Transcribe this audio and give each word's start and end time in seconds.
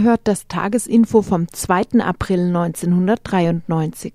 Ihr 0.00 0.06
hört 0.06 0.22
das 0.24 0.48
Tagesinfo 0.48 1.20
vom 1.20 1.46
2. 1.46 2.00
April 2.00 2.46
1993. 2.46 4.14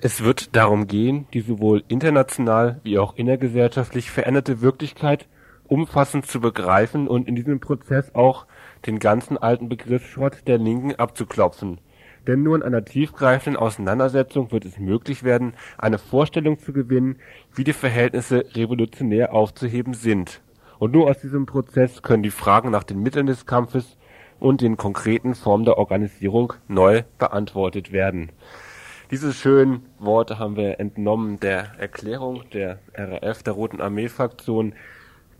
Es 0.00 0.24
wird 0.24 0.56
darum 0.56 0.88
gehen, 0.88 1.28
die 1.32 1.42
sowohl 1.42 1.84
international 1.86 2.80
wie 2.82 2.98
auch 2.98 3.14
innergesellschaftlich 3.14 4.10
veränderte 4.10 4.62
Wirklichkeit 4.62 5.28
umfassend 5.68 6.26
zu 6.26 6.40
begreifen 6.40 7.06
und 7.06 7.28
in 7.28 7.36
diesem 7.36 7.60
Prozess 7.60 8.16
auch 8.16 8.46
den 8.84 8.98
ganzen 8.98 9.38
alten 9.38 9.68
Begriffsschrott 9.68 10.48
der 10.48 10.58
Linken 10.58 10.96
abzuklopfen. 10.96 11.78
Denn 12.26 12.42
nur 12.42 12.56
in 12.56 12.64
einer 12.64 12.84
tiefgreifenden 12.84 13.62
Auseinandersetzung 13.62 14.50
wird 14.50 14.64
es 14.64 14.80
möglich 14.80 15.22
werden, 15.22 15.54
eine 15.78 15.98
Vorstellung 15.98 16.58
zu 16.58 16.72
gewinnen, 16.72 17.20
wie 17.54 17.62
die 17.62 17.74
Verhältnisse 17.74 18.44
revolutionär 18.56 19.34
aufzuheben 19.34 19.94
sind. 19.94 20.40
Und 20.80 20.94
nur 20.94 21.08
aus 21.08 21.20
diesem 21.20 21.46
Prozess 21.46 22.02
können 22.02 22.24
die 22.24 22.30
Fragen 22.30 22.72
nach 22.72 22.82
den 22.82 23.00
Mitteln 23.00 23.26
des 23.26 23.46
Kampfes 23.46 23.96
und 24.40 24.62
den 24.62 24.76
konkreten 24.76 25.34
Formen 25.34 25.64
der 25.64 25.78
Organisierung 25.78 26.54
neu 26.66 27.04
beantwortet 27.18 27.92
werden. 27.92 28.32
Diese 29.10 29.32
schönen 29.32 29.86
Worte 29.98 30.38
haben 30.38 30.56
wir 30.56 30.80
entnommen 30.80 31.38
der 31.40 31.72
Erklärung 31.78 32.44
der 32.52 32.78
RAF, 32.94 33.42
der 33.42 33.52
Roten 33.52 33.80
Armee-Fraktion, 33.80 34.74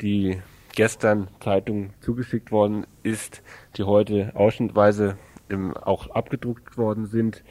die 0.00 0.40
gestern 0.74 1.28
Zeitung 1.40 1.90
zugeschickt 2.00 2.52
worden 2.52 2.86
ist, 3.02 3.42
die 3.76 3.84
heute 3.84 4.32
ausschnittweise 4.34 5.16
auch 5.82 6.10
abgedruckt 6.10 6.76
worden 6.76 7.06
sind. 7.06 7.42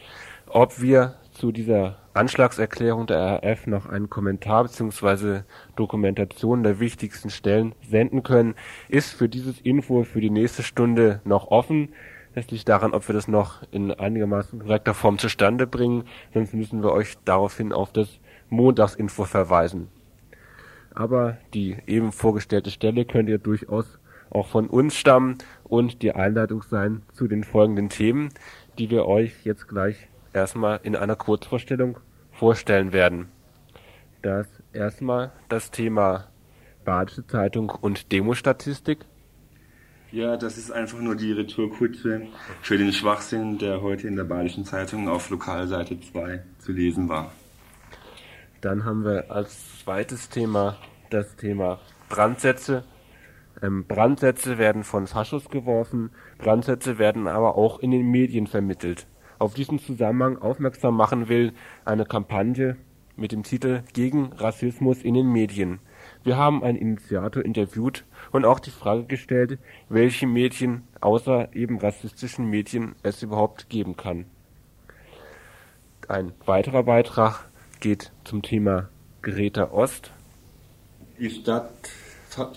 Ob 0.47 0.81
wir 0.81 1.15
zu 1.31 1.51
dieser 1.51 1.98
Anschlagserklärung 2.19 3.07
der 3.07 3.41
RAF 3.41 3.65
noch 3.65 3.85
einen 3.85 4.09
Kommentar 4.09 4.63
bzw. 4.63 5.43
Dokumentation 5.77 6.63
der 6.63 6.81
wichtigsten 6.81 7.29
Stellen 7.29 7.73
senden 7.89 8.23
können, 8.23 8.55
ist 8.89 9.13
für 9.13 9.29
dieses 9.29 9.61
Info 9.61 10.03
für 10.03 10.19
die 10.19 10.29
nächste 10.29 10.61
Stunde 10.61 11.21
noch 11.23 11.49
offen. 11.49 11.93
Es 12.35 12.51
liegt 12.51 12.67
daran, 12.67 12.93
ob 12.93 13.07
wir 13.07 13.13
das 13.13 13.29
noch 13.29 13.63
in 13.71 13.93
einigermaßen 13.93 14.59
korrekter 14.59 14.93
Form 14.93 15.17
zustande 15.17 15.65
bringen, 15.65 16.03
sonst 16.33 16.53
müssen 16.53 16.83
wir 16.83 16.91
euch 16.91 17.15
daraufhin 17.23 17.71
auf 17.71 17.93
das 17.93 18.19
Montagsinfo 18.49 19.23
verweisen. 19.23 19.87
Aber 20.93 21.37
die 21.53 21.77
eben 21.87 22.11
vorgestellte 22.11 22.69
Stelle 22.69 23.05
könnte 23.05 23.31
ja 23.31 23.37
durchaus 23.37 23.97
auch 24.29 24.47
von 24.47 24.67
uns 24.67 24.97
stammen 24.97 25.37
und 25.63 26.01
die 26.01 26.11
Einleitung 26.11 26.63
sein 26.63 27.01
zu 27.13 27.29
den 27.29 27.45
folgenden 27.45 27.87
Themen, 27.87 28.27
die 28.77 28.89
wir 28.89 29.05
euch 29.05 29.45
jetzt 29.45 29.69
gleich 29.69 30.09
erstmal 30.33 30.81
in 30.83 30.97
einer 30.97 31.15
Kurzvorstellung 31.15 31.97
vorstellen 32.39 32.93
werden. 32.93 33.27
Das 34.21 34.47
erstmal 34.71 35.31
das 35.49 35.71
Thema 35.71 36.29
Badische 36.85 37.27
Zeitung 37.27 37.69
und 37.69 38.13
Demostatistik. 38.13 38.99
Ja, 40.11 40.37
das 40.37 40.57
ist 40.57 40.71
einfach 40.71 40.99
nur 40.99 41.15
die 41.15 41.33
Retourkutsche 41.33 42.27
für 42.61 42.77
den 42.77 42.93
Schwachsinn, 42.93 43.57
der 43.57 43.81
heute 43.81 44.07
in 44.07 44.15
der 44.15 44.23
Badischen 44.23 44.63
Zeitung 44.63 45.09
auf 45.09 45.29
Lokalseite 45.29 45.99
2 45.99 46.41
zu 46.59 46.71
lesen 46.71 47.09
war. 47.09 47.31
Dann 48.61 48.85
haben 48.85 49.03
wir 49.03 49.29
als 49.29 49.81
zweites 49.83 50.29
Thema 50.29 50.77
das 51.09 51.35
Thema 51.35 51.79
Brandsätze. 52.07 52.85
Ähm, 53.61 53.85
Brandsätze 53.85 54.57
werden 54.57 54.85
von 54.85 55.07
Faschos 55.07 55.49
geworfen, 55.49 56.11
Brandsätze 56.37 56.97
werden 56.97 57.27
aber 57.27 57.57
auch 57.57 57.79
in 57.79 57.91
den 57.91 58.09
Medien 58.09 58.47
vermittelt 58.47 59.07
auf 59.39 59.53
diesen 59.53 59.79
Zusammenhang 59.79 60.37
aufmerksam 60.37 60.95
machen 60.95 61.29
will, 61.29 61.53
eine 61.85 62.05
Kampagne 62.05 62.77
mit 63.15 63.31
dem 63.31 63.43
Titel 63.43 63.83
Gegen 63.93 64.31
Rassismus 64.33 65.01
in 65.01 65.13
den 65.13 65.31
Medien. 65.31 65.79
Wir 66.23 66.37
haben 66.37 66.63
einen 66.63 66.77
Initiator 66.77 67.43
interviewt 67.43 68.05
und 68.31 68.45
auch 68.45 68.59
die 68.59 68.71
Frage 68.71 69.05
gestellt, 69.05 69.59
welche 69.89 70.27
Medien 70.27 70.83
außer 71.01 71.53
eben 71.53 71.79
rassistischen 71.79 72.49
Medien 72.49 72.95
es 73.03 73.23
überhaupt 73.23 73.69
geben 73.69 73.97
kann. 73.97 74.25
Ein 76.07 76.31
weiterer 76.45 76.83
Beitrag 76.83 77.49
geht 77.79 78.11
zum 78.23 78.41
Thema 78.41 78.89
Greta 79.21 79.71
Ost. 79.71 80.11
Die, 81.19 81.29
Stadt, 81.29 81.71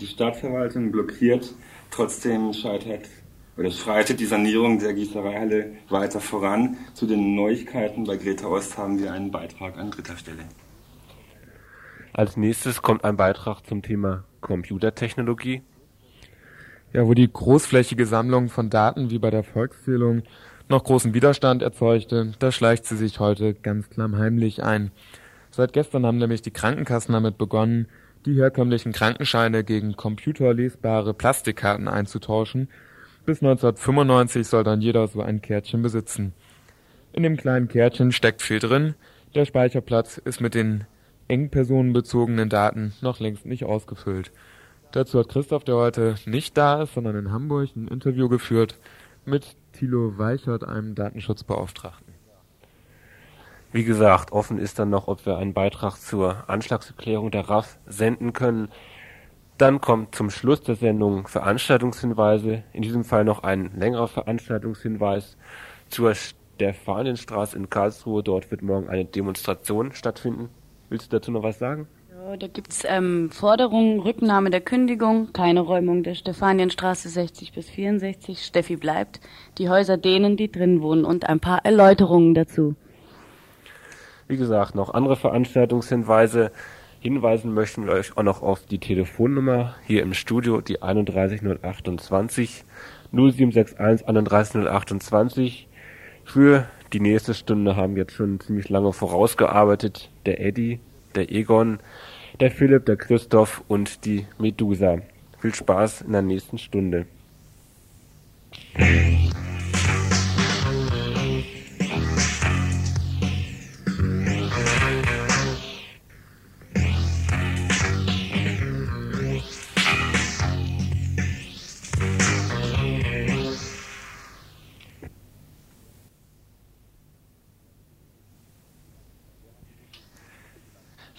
die 0.00 0.06
Stadtverwaltung 0.06 0.92
blockiert, 0.92 1.52
trotzdem 1.90 2.52
scheitert 2.52 3.08
oder 3.56 3.70
schreitet 3.70 4.20
die 4.20 4.26
Sanierung 4.26 4.78
der 4.78 4.94
Gießereihalle 4.94 5.72
weiter 5.88 6.20
voran. 6.20 6.76
Zu 6.94 7.06
den 7.06 7.34
Neuigkeiten 7.34 8.04
bei 8.04 8.16
Greta 8.16 8.46
Ost 8.46 8.78
haben 8.78 8.98
wir 8.98 9.12
einen 9.12 9.30
Beitrag 9.30 9.76
an 9.76 9.90
dritter 9.90 10.16
Stelle. 10.16 10.44
Als 12.14 12.36
nächstes 12.36 12.82
kommt 12.82 13.04
ein 13.04 13.16
Beitrag 13.16 13.66
zum 13.66 13.82
Thema 13.82 14.24
Computertechnologie. 14.40 15.62
Ja, 16.92 17.06
wo 17.06 17.14
die 17.14 17.30
großflächige 17.30 18.04
Sammlung 18.04 18.48
von 18.48 18.68
Daten 18.68 19.10
wie 19.10 19.18
bei 19.18 19.30
der 19.30 19.44
Volkszählung 19.44 20.22
noch 20.68 20.84
großen 20.84 21.14
Widerstand 21.14 21.62
erzeugte, 21.62 22.32
da 22.38 22.52
schleicht 22.52 22.84
sie 22.84 22.96
sich 22.96 23.18
heute 23.18 23.54
ganz 23.54 23.88
klammheimlich 23.88 24.62
ein. 24.62 24.90
Seit 25.50 25.72
gestern 25.72 26.06
haben 26.06 26.18
nämlich 26.18 26.42
die 26.42 26.50
Krankenkassen 26.50 27.12
damit 27.12 27.38
begonnen, 27.38 27.88
die 28.24 28.34
herkömmlichen 28.34 28.92
Krankenscheine 28.92 29.64
gegen 29.64 29.96
computerlesbare 29.96 31.12
Plastikkarten 31.12 31.88
einzutauschen 31.88 32.68
bis 33.24 33.42
1995 33.42 34.46
soll 34.46 34.64
dann 34.64 34.80
jeder 34.80 35.06
so 35.08 35.22
ein 35.22 35.42
Kärtchen 35.42 35.82
besitzen. 35.82 36.32
In 37.12 37.22
dem 37.22 37.36
kleinen 37.36 37.68
Kärtchen 37.68 38.12
steckt 38.12 38.42
viel 38.42 38.58
drin. 38.58 38.94
Der 39.34 39.44
Speicherplatz 39.44 40.18
ist 40.18 40.40
mit 40.40 40.54
den 40.54 40.84
eng 41.28 41.50
personenbezogenen 41.50 42.48
Daten 42.48 42.92
noch 43.00 43.20
längst 43.20 43.46
nicht 43.46 43.64
ausgefüllt. 43.64 44.32
Dazu 44.92 45.18
hat 45.18 45.28
Christoph, 45.28 45.64
der 45.64 45.76
heute 45.76 46.16
nicht 46.26 46.56
da 46.56 46.82
ist, 46.82 46.94
sondern 46.94 47.16
in 47.16 47.32
Hamburg 47.32 47.74
ein 47.74 47.88
Interview 47.88 48.28
geführt 48.28 48.78
mit 49.24 49.56
Thilo 49.72 50.18
Weichert, 50.18 50.64
einem 50.64 50.94
Datenschutzbeauftragten. 50.94 52.12
Wie 53.72 53.84
gesagt, 53.84 54.32
offen 54.32 54.58
ist 54.58 54.78
dann 54.78 54.90
noch, 54.90 55.08
ob 55.08 55.24
wir 55.24 55.38
einen 55.38 55.54
Beitrag 55.54 55.96
zur 55.96 56.44
Anschlagserklärung 56.46 57.30
der 57.30 57.48
RAF 57.48 57.78
senden 57.86 58.34
können. 58.34 58.68
Dann 59.58 59.80
kommt 59.80 60.14
zum 60.14 60.30
Schluss 60.30 60.62
der 60.62 60.76
Sendung 60.76 61.28
Veranstaltungshinweise, 61.28 62.64
in 62.72 62.82
diesem 62.82 63.04
Fall 63.04 63.24
noch 63.24 63.42
ein 63.42 63.70
längerer 63.76 64.08
Veranstaltungshinweis 64.08 65.36
zur 65.88 66.14
Stefanienstraße 66.14 67.56
in 67.56 67.70
Karlsruhe. 67.70 68.22
Dort 68.22 68.50
wird 68.50 68.62
morgen 68.62 68.88
eine 68.88 69.04
Demonstration 69.04 69.92
stattfinden. 69.92 70.48
Willst 70.88 71.12
du 71.12 71.16
dazu 71.16 71.30
noch 71.30 71.42
was 71.42 71.58
sagen? 71.58 71.86
Ja, 72.10 72.36
da 72.36 72.46
gibt's 72.46 72.84
ähm, 72.86 73.30
Forderungen, 73.30 74.00
Rücknahme 74.00 74.50
der 74.50 74.60
Kündigung, 74.60 75.32
keine 75.32 75.60
Räumung 75.60 76.02
der 76.02 76.14
Stefanienstraße 76.14 77.08
60 77.08 77.52
bis 77.52 77.68
64, 77.68 78.44
Steffi 78.44 78.76
bleibt, 78.76 79.20
die 79.58 79.68
Häuser 79.68 79.96
denen, 79.96 80.36
die 80.36 80.50
drin 80.50 80.82
wohnen 80.82 81.04
und 81.04 81.28
ein 81.28 81.40
paar 81.40 81.64
Erläuterungen 81.64 82.34
dazu. 82.34 82.74
Wie 84.28 84.36
gesagt, 84.36 84.74
noch 84.74 84.94
andere 84.94 85.16
Veranstaltungshinweise. 85.16 86.52
Hinweisen 87.02 87.52
möchten 87.52 87.86
wir 87.86 87.94
euch 87.94 88.16
auch 88.16 88.22
noch 88.22 88.42
auf 88.42 88.64
die 88.64 88.78
Telefonnummer 88.78 89.74
hier 89.88 90.04
im 90.04 90.14
Studio, 90.14 90.60
die 90.60 90.82
31028 90.82 92.64
0761 93.10 94.06
31028. 94.06 95.66
Für 96.24 96.68
die 96.92 97.00
nächste 97.00 97.34
Stunde 97.34 97.74
haben 97.74 97.96
jetzt 97.96 98.12
schon 98.12 98.38
ziemlich 98.38 98.68
lange 98.68 98.92
vorausgearbeitet 98.92 100.10
der 100.26 100.40
Eddie, 100.40 100.78
der 101.16 101.32
Egon, 101.32 101.80
der 102.38 102.52
Philipp, 102.52 102.86
der 102.86 102.96
Christoph 102.96 103.64
und 103.66 104.04
die 104.04 104.24
Medusa. 104.38 104.98
Viel 105.40 105.56
Spaß 105.56 106.02
in 106.02 106.12
der 106.12 106.22
nächsten 106.22 106.58
Stunde. 106.58 107.06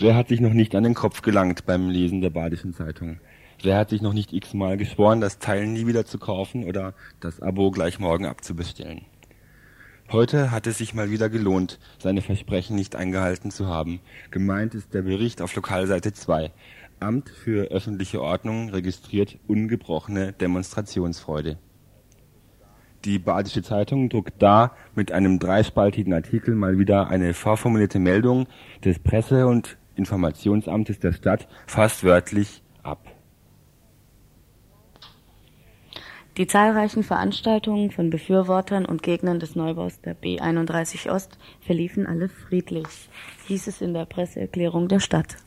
Wer 0.03 0.17
hat 0.17 0.27
sich 0.27 0.41
noch 0.41 0.51
nicht 0.51 0.75
an 0.75 0.83
den 0.83 0.95
Kopf 0.95 1.21
gelangt 1.21 1.65
beim 1.65 1.89
Lesen 1.89 2.19
der 2.19 2.29
Badischen 2.29 2.73
Zeitung? 2.73 3.21
Wer 3.61 3.77
hat 3.77 3.89
sich 3.89 4.01
noch 4.01 4.11
nicht 4.11 4.33
x-mal 4.33 4.75
geschworen, 4.75 5.21
das 5.21 5.39
Teil 5.39 5.65
nie 5.65 5.87
wieder 5.87 6.05
zu 6.05 6.19
kaufen 6.19 6.65
oder 6.65 6.93
das 7.21 7.41
Abo 7.41 7.71
gleich 7.71 7.99
morgen 7.99 8.25
abzubestellen? 8.25 9.05
Heute 10.11 10.51
hat 10.51 10.67
es 10.67 10.79
sich 10.79 10.93
mal 10.93 11.09
wieder 11.09 11.29
gelohnt, 11.29 11.79
seine 11.99 12.21
Versprechen 12.21 12.75
nicht 12.75 12.97
eingehalten 12.97 13.49
zu 13.49 13.67
haben. 13.67 14.01
Gemeint 14.29 14.75
ist 14.75 14.93
der 14.93 15.03
Bericht 15.03 15.41
auf 15.41 15.55
Lokalseite 15.55 16.11
2. 16.11 16.51
Amt 16.99 17.29
für 17.29 17.71
öffentliche 17.71 18.21
Ordnung 18.21 18.71
registriert 18.71 19.37
ungebrochene 19.47 20.33
Demonstrationsfreude. 20.33 21.57
Die 23.05 23.19
Badische 23.19 23.63
Zeitung 23.63 24.09
druckt 24.09 24.41
da 24.41 24.75
mit 24.95 25.13
einem 25.13 25.39
dreispaltigen 25.39 26.11
Artikel 26.11 26.55
mal 26.55 26.77
wieder 26.77 27.07
eine 27.07 27.33
vorformulierte 27.33 27.99
Meldung 27.99 28.47
des 28.83 28.99
Presse- 28.99 29.47
und 29.47 29.77
Informationsamtes 29.95 30.99
der 30.99 31.13
Stadt 31.13 31.47
fast 31.67 32.03
wörtlich 32.03 32.61
ab. 32.83 33.07
Die 36.37 36.47
zahlreichen 36.47 37.03
Veranstaltungen 37.03 37.91
von 37.91 38.09
Befürwortern 38.09 38.85
und 38.85 39.03
Gegnern 39.03 39.39
des 39.39 39.55
Neubaus 39.55 40.01
der 40.01 40.19
B31 40.19 41.11
Ost 41.11 41.37
verliefen 41.61 42.07
alle 42.07 42.27
friedlich, 42.27 43.09
hieß 43.47 43.67
es 43.67 43.81
in 43.81 43.93
der 43.93 44.05
Presseerklärung 44.05 44.87
der 44.87 44.99
Stadt. 44.99 45.37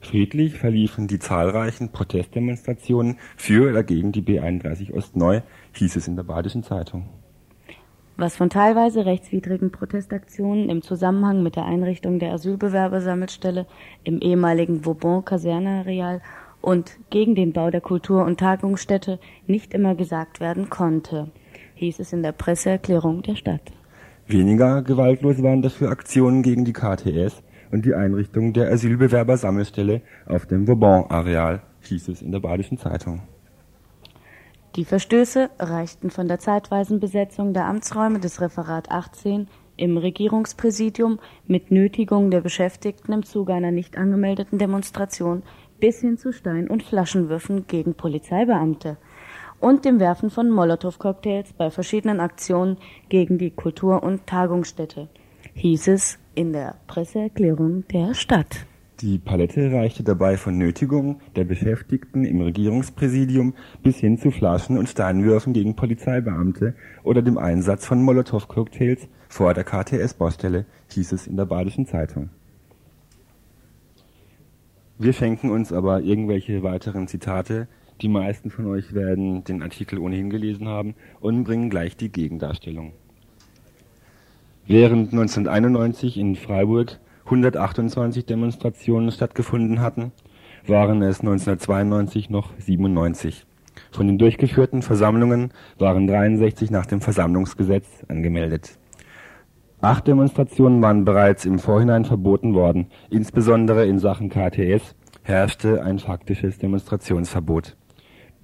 Friedlich 0.00 0.54
verliefen 0.54 1.06
die 1.06 1.20
zahlreichen 1.20 1.92
Protestdemonstrationen 1.92 3.18
für 3.36 3.70
oder 3.70 3.84
gegen 3.84 4.10
die 4.10 4.22
B31 4.22 4.92
Ost 4.92 5.14
neu, 5.14 5.40
hieß 5.72 5.94
es 5.96 6.08
in 6.08 6.16
der 6.16 6.24
Badischen 6.24 6.64
Zeitung. 6.64 7.08
Was 8.16 8.36
von 8.36 8.48
teilweise 8.48 9.06
rechtswidrigen 9.06 9.72
Protestaktionen 9.72 10.68
im 10.68 10.82
Zusammenhang 10.82 11.42
mit 11.42 11.56
der 11.56 11.64
Einrichtung 11.64 12.20
der 12.20 12.32
Asylbewerbersammelstelle 12.32 13.66
im 14.04 14.20
ehemaligen 14.20 14.84
Vauban-Kaserneareal 14.84 16.20
und 16.60 16.96
gegen 17.10 17.34
den 17.34 17.52
Bau 17.52 17.70
der 17.70 17.80
Kultur- 17.80 18.24
und 18.24 18.38
Tagungsstätte 18.38 19.18
nicht 19.48 19.74
immer 19.74 19.96
gesagt 19.96 20.38
werden 20.38 20.70
konnte, 20.70 21.32
hieß 21.74 21.98
es 21.98 22.12
in 22.12 22.22
der 22.22 22.30
Presseerklärung 22.30 23.22
der 23.22 23.34
Stadt. 23.34 23.72
Weniger 24.28 24.82
gewaltlos 24.82 25.42
waren 25.42 25.62
dafür 25.62 25.90
Aktionen 25.90 26.44
gegen 26.44 26.64
die 26.64 26.72
KTS 26.72 27.42
und 27.72 27.84
die 27.84 27.94
Einrichtung 27.94 28.52
der 28.52 28.70
Asylbewerbersammelstelle 28.70 30.02
auf 30.26 30.46
dem 30.46 30.68
Vauban-Areal, 30.68 31.62
hieß 31.80 32.08
es 32.08 32.22
in 32.22 32.30
der 32.30 32.38
Badischen 32.38 32.78
Zeitung. 32.78 33.22
Die 34.76 34.84
Verstöße 34.84 35.50
reichten 35.60 36.10
von 36.10 36.26
der 36.26 36.40
zeitweisen 36.40 36.98
Besetzung 36.98 37.54
der 37.54 37.66
Amtsräume 37.66 38.18
des 38.18 38.40
Referat 38.40 38.90
18 38.90 39.46
im 39.76 39.96
Regierungspräsidium 39.96 41.20
mit 41.46 41.70
Nötigung 41.70 42.32
der 42.32 42.40
Beschäftigten 42.40 43.12
im 43.12 43.22
Zuge 43.22 43.54
einer 43.54 43.70
nicht 43.70 43.96
angemeldeten 43.96 44.58
Demonstration 44.58 45.44
bis 45.78 46.00
hin 46.00 46.18
zu 46.18 46.32
Stein- 46.32 46.68
und 46.68 46.82
Flaschenwürfen 46.82 47.68
gegen 47.68 47.94
Polizeibeamte 47.94 48.96
und 49.60 49.84
dem 49.84 50.00
Werfen 50.00 50.28
von 50.28 50.50
Molotow-Cocktails 50.50 51.52
bei 51.52 51.70
verschiedenen 51.70 52.18
Aktionen 52.18 52.76
gegen 53.08 53.38
die 53.38 53.52
Kultur- 53.52 54.02
und 54.02 54.26
Tagungsstätte, 54.26 55.08
hieß 55.54 55.86
es 55.86 56.18
in 56.34 56.52
der 56.52 56.74
Presseerklärung 56.88 57.86
der 57.92 58.14
Stadt. 58.14 58.66
Die 59.04 59.18
Palette 59.18 59.70
reichte 59.70 60.02
dabei 60.02 60.38
von 60.38 60.56
Nötigung 60.56 61.20
der 61.36 61.44
Beschäftigten 61.44 62.24
im 62.24 62.40
Regierungspräsidium 62.40 63.52
bis 63.82 63.98
hin 63.98 64.16
zu 64.16 64.30
Flaschen 64.30 64.78
und 64.78 64.88
Steinwürfen 64.88 65.52
gegen 65.52 65.76
Polizeibeamte 65.76 66.74
oder 67.02 67.20
dem 67.20 67.36
Einsatz 67.36 67.84
von 67.84 68.02
Molotow-Cocktails 68.02 69.06
vor 69.28 69.52
der 69.52 69.64
KTS-Baustelle, 69.64 70.64
hieß 70.88 71.12
es 71.12 71.26
in 71.26 71.36
der 71.36 71.44
Badischen 71.44 71.84
Zeitung. 71.84 72.30
Wir 74.96 75.12
schenken 75.12 75.50
uns 75.50 75.70
aber 75.70 76.00
irgendwelche 76.00 76.62
weiteren 76.62 77.06
Zitate. 77.06 77.68
Die 78.00 78.08
meisten 78.08 78.48
von 78.48 78.66
euch 78.68 78.94
werden 78.94 79.44
den 79.44 79.62
Artikel 79.62 79.98
ohnehin 79.98 80.30
gelesen 80.30 80.66
haben 80.66 80.94
und 81.20 81.44
bringen 81.44 81.68
gleich 81.68 81.98
die 81.98 82.08
Gegendarstellung. 82.08 82.94
Während 84.66 85.12
1991 85.12 86.16
in 86.16 86.36
Freiburg 86.36 86.98
128 87.24 88.26
Demonstrationen 88.26 89.10
stattgefunden 89.10 89.80
hatten, 89.80 90.12
waren 90.66 91.02
es 91.02 91.20
1992 91.20 92.28
noch 92.28 92.50
97. 92.58 93.46
Von 93.90 94.06
den 94.06 94.18
durchgeführten 94.18 94.82
Versammlungen 94.82 95.52
waren 95.78 96.06
63 96.06 96.70
nach 96.70 96.86
dem 96.86 97.00
Versammlungsgesetz 97.00 97.86
angemeldet. 98.08 98.78
Acht 99.80 100.06
Demonstrationen 100.06 100.80
waren 100.82 101.04
bereits 101.04 101.44
im 101.44 101.58
Vorhinein 101.58 102.04
verboten 102.04 102.54
worden, 102.54 102.86
insbesondere 103.10 103.86
in 103.86 103.98
Sachen 103.98 104.30
KTS 104.30 104.94
herrschte 105.22 105.82
ein 105.82 105.98
faktisches 105.98 106.58
Demonstrationsverbot. 106.58 107.76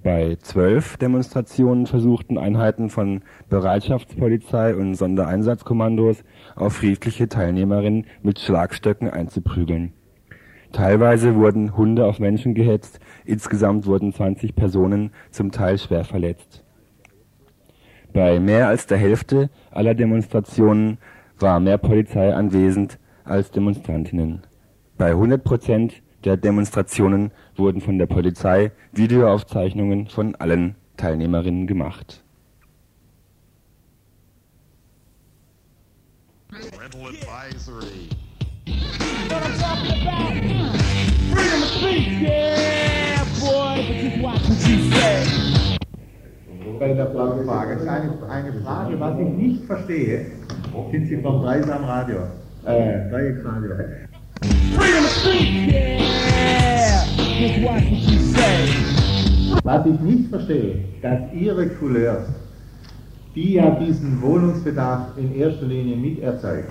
Bei 0.03 0.35
zwölf 0.41 0.97
Demonstrationen 0.97 1.85
versuchten 1.85 2.39
Einheiten 2.39 2.89
von 2.89 3.21
Bereitschaftspolizei 3.49 4.75
und 4.75 4.95
Sondereinsatzkommandos 4.95 6.23
auf 6.55 6.73
friedliche 6.73 7.29
Teilnehmerinnen 7.29 8.07
mit 8.23 8.39
Schlagstöcken 8.39 9.11
einzuprügeln. 9.11 9.93
Teilweise 10.71 11.35
wurden 11.35 11.77
Hunde 11.77 12.05
auf 12.05 12.17
Menschen 12.17 12.55
gehetzt, 12.55 12.99
insgesamt 13.25 13.85
wurden 13.85 14.11
20 14.11 14.55
Personen 14.55 15.11
zum 15.29 15.51
Teil 15.51 15.77
schwer 15.77 16.03
verletzt. 16.03 16.63
Bei 18.11 18.39
mehr 18.39 18.69
als 18.69 18.87
der 18.87 18.97
Hälfte 18.97 19.51
aller 19.69 19.93
Demonstrationen 19.93 20.97
war 21.37 21.59
mehr 21.59 21.77
Polizei 21.77 22.33
anwesend 22.33 22.97
als 23.23 23.51
Demonstrantinnen. 23.51 24.41
Bei 24.97 25.11
100 25.11 25.43
Prozent 25.43 26.01
der 26.23 26.37
Demonstrationen 26.37 27.31
wurden 27.55 27.81
von 27.81 27.97
der 27.97 28.05
Polizei 28.05 28.71
Videoaufzeichnungen 28.91 30.07
von 30.07 30.35
allen 30.35 30.75
Teilnehmerinnen 30.97 31.67
gemacht. 31.67 32.23
Parental 36.49 37.07
advisory. 37.07 38.09
Bei 46.79 46.93
der 46.93 47.05
blauen 47.05 47.45
Frage. 47.45 47.73
Das 47.75 47.83
ist 47.83 47.89
eine, 47.89 48.29
eine 48.29 48.53
Frage, 48.63 48.99
was 48.99 49.19
ich 49.19 49.27
nicht 49.27 49.65
verstehe. 49.65 50.25
Sind 50.91 51.05
Sie 51.07 51.21
vom 51.21 51.41
Dreisam 51.43 51.83
Radio? 51.83 52.17
Äh, 52.65 53.09
Dreiecksradio. 53.09 53.75
Was 59.63 59.85
ich 59.85 59.99
nicht 59.99 60.29
verstehe, 60.29 60.83
dass 61.01 61.19
Ihre 61.33 61.67
Couleurs, 61.69 62.27
die 63.35 63.53
ja 63.53 63.69
diesen 63.71 64.21
Wohnungsbedarf 64.21 65.17
in 65.17 65.35
erster 65.35 65.65
Linie 65.65 65.95
miterzeugen, 65.95 66.67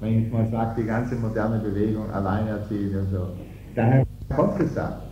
wenn 0.00 0.26
ich 0.26 0.32
mal 0.32 0.46
sage, 0.50 0.82
die 0.82 0.86
ganze 0.86 1.14
moderne 1.14 1.58
Bewegung, 1.60 2.10
Alleinerziehende 2.10 3.00
und 3.00 3.10
so, 3.10 3.28
daher 3.74 4.04
kommt 4.34 4.60
es 4.60 4.74
da. 4.74 5.02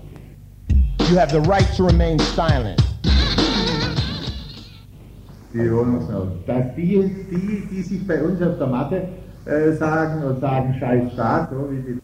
You 1.09 1.19
have 1.19 1.31
the 1.31 1.49
right 1.49 1.67
to 1.76 1.85
remain 1.85 2.19
silent. 2.19 2.92
Die 5.53 5.73
Wohnungsnot. 5.73 6.29
Dass 6.47 6.75
die, 6.77 7.11
die, 7.31 7.69
die 7.71 7.83
sich 7.83 8.07
bei 8.07 8.23
uns 8.23 8.41
auf 8.43 8.59
der 8.59 8.67
Matte 8.67 9.03
äh, 9.45 9.73
sagen 9.73 10.23
und 10.25 10.41
sagen, 10.41 10.75
scheiß 10.79 11.13
Staat, 11.13 11.51
so 11.51 11.69
wie 11.71 11.81
die 11.81 12.02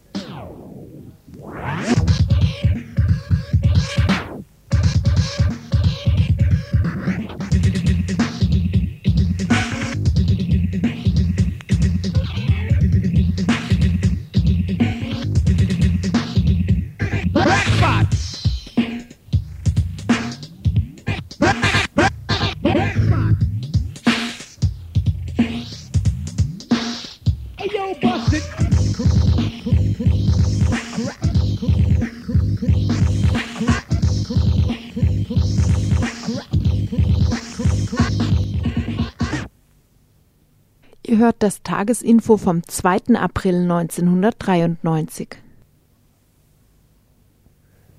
hört 41.19 41.43
das 41.43 41.61
Tagesinfo 41.61 42.37
vom 42.37 42.63
2. 42.63 43.15
April 43.15 43.61
1993. 43.63 45.29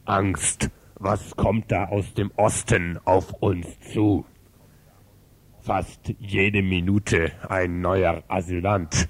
Angst. 0.04 0.70
Was 1.02 1.34
kommt 1.34 1.72
da 1.72 1.86
aus 1.86 2.12
dem 2.12 2.30
Osten 2.36 2.98
auf 3.04 3.32
uns 3.40 3.66
zu? 3.92 4.26
Fast 5.60 6.14
jede 6.18 6.62
Minute 6.62 7.32
ein 7.48 7.80
neuer 7.80 8.22
Asylant. 8.28 9.08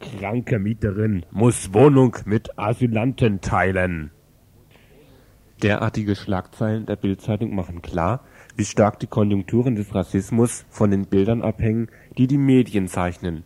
Kranke 0.00 0.58
Mieterin 0.58 1.26
muss 1.30 1.74
Wohnung 1.74 2.16
mit 2.24 2.58
Asylanten 2.58 3.40
teilen. 3.40 4.12
Derartige 5.62 6.16
Schlagzeilen 6.16 6.86
der 6.86 6.96
Bildzeitung 6.96 7.54
machen 7.54 7.82
klar, 7.82 8.20
wie 8.56 8.64
stark 8.64 9.00
die 9.00 9.06
Konjunkturen 9.06 9.74
des 9.74 9.94
Rassismus 9.94 10.64
von 10.70 10.90
den 10.90 11.06
Bildern 11.06 11.42
abhängen, 11.42 11.88
die 12.16 12.26
die 12.26 12.38
Medien 12.38 12.88
zeichnen. 12.88 13.44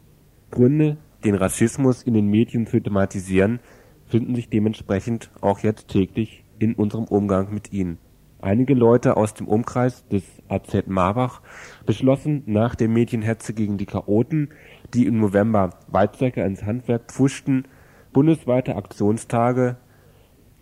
Gründe, 0.51 0.99
den 1.25 1.35
Rassismus 1.35 2.03
in 2.03 2.15
den 2.15 2.29
Medien 2.29 2.67
zu 2.67 2.81
thematisieren, 2.81 3.61
finden 4.07 4.35
sich 4.35 4.49
dementsprechend 4.49 5.31
auch 5.41 5.61
jetzt 5.61 5.89
täglich 5.89 6.45
in 6.59 6.75
unserem 6.75 7.05
Umgang 7.05 7.53
mit 7.53 7.73
ihnen. 7.73 7.99
Einige 8.41 8.75
Leute 8.75 9.17
aus 9.17 9.35
dem 9.35 9.49
Umkreis 9.49 10.07
des 10.09 10.23
AZ 10.49 10.87
Marbach 10.87 11.43
beschlossen 11.87 12.45
nach 12.47 12.77
der 12.77 12.89
Medienhetze 12.89 13.53
gegen 13.53 13.79
die 13.79 13.87
Chaoten, 13.87 14.51
die 14.95 15.07
im 15.07 15.19
November 15.19 15.71
Weizsäcker 15.89 16.47
ins 16.47 16.63
Handwerk 16.63 17.11
pfuschten, 17.11 17.67
bundesweite 18.13 18.77
Aktionstage 18.77 19.77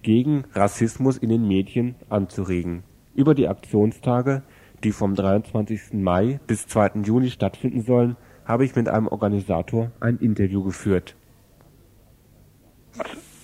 gegen 0.02 0.44
Rassismus 0.54 1.18
in 1.18 1.28
den 1.28 1.46
Medien 1.46 1.96
anzuregen. 2.08 2.82
Über 3.16 3.34
die 3.34 3.48
Aktionstage, 3.48 4.42
die 4.84 4.92
vom 4.92 5.14
23. 5.14 5.94
Mai 5.94 6.38
bis 6.46 6.66
2. 6.66 7.00
Juni 7.02 7.30
stattfinden 7.30 7.80
sollen, 7.80 8.16
habe 8.44 8.66
ich 8.66 8.76
mit 8.76 8.88
einem 8.88 9.08
Organisator 9.08 9.90
ein 10.00 10.18
Interview 10.18 10.62
geführt. 10.62 11.16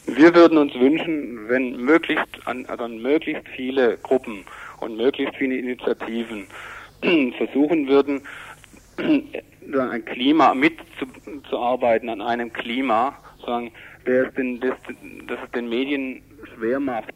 Wir 0.07 0.35
würden 0.35 0.59
uns 0.59 0.75
wünschen, 0.75 1.49
wenn 1.49 1.76
möglichst 1.79 2.47
an, 2.47 2.67
also 2.67 2.87
möglichst 2.87 3.49
viele 3.49 3.97
Gruppen 3.97 4.45
und 4.81 4.99
möglichst 4.99 5.37
viele 5.37 5.57
Initiativen 5.57 6.47
versuchen 7.38 7.88
würden, 7.88 8.21
ein 8.99 10.05
Klima 10.05 10.55
mitzuarbeiten 10.55 12.11
an 12.11 12.21
einem 12.21 12.52
Klima, 12.52 13.17
sagen, 13.47 13.73
es 14.05 14.35
den, 14.35 14.61
das, 14.61 14.75
das 15.29 15.38
es 15.43 15.50
den 15.52 15.71
Medien 15.71 16.23
schwer 16.55 16.79
macht, 16.79 17.14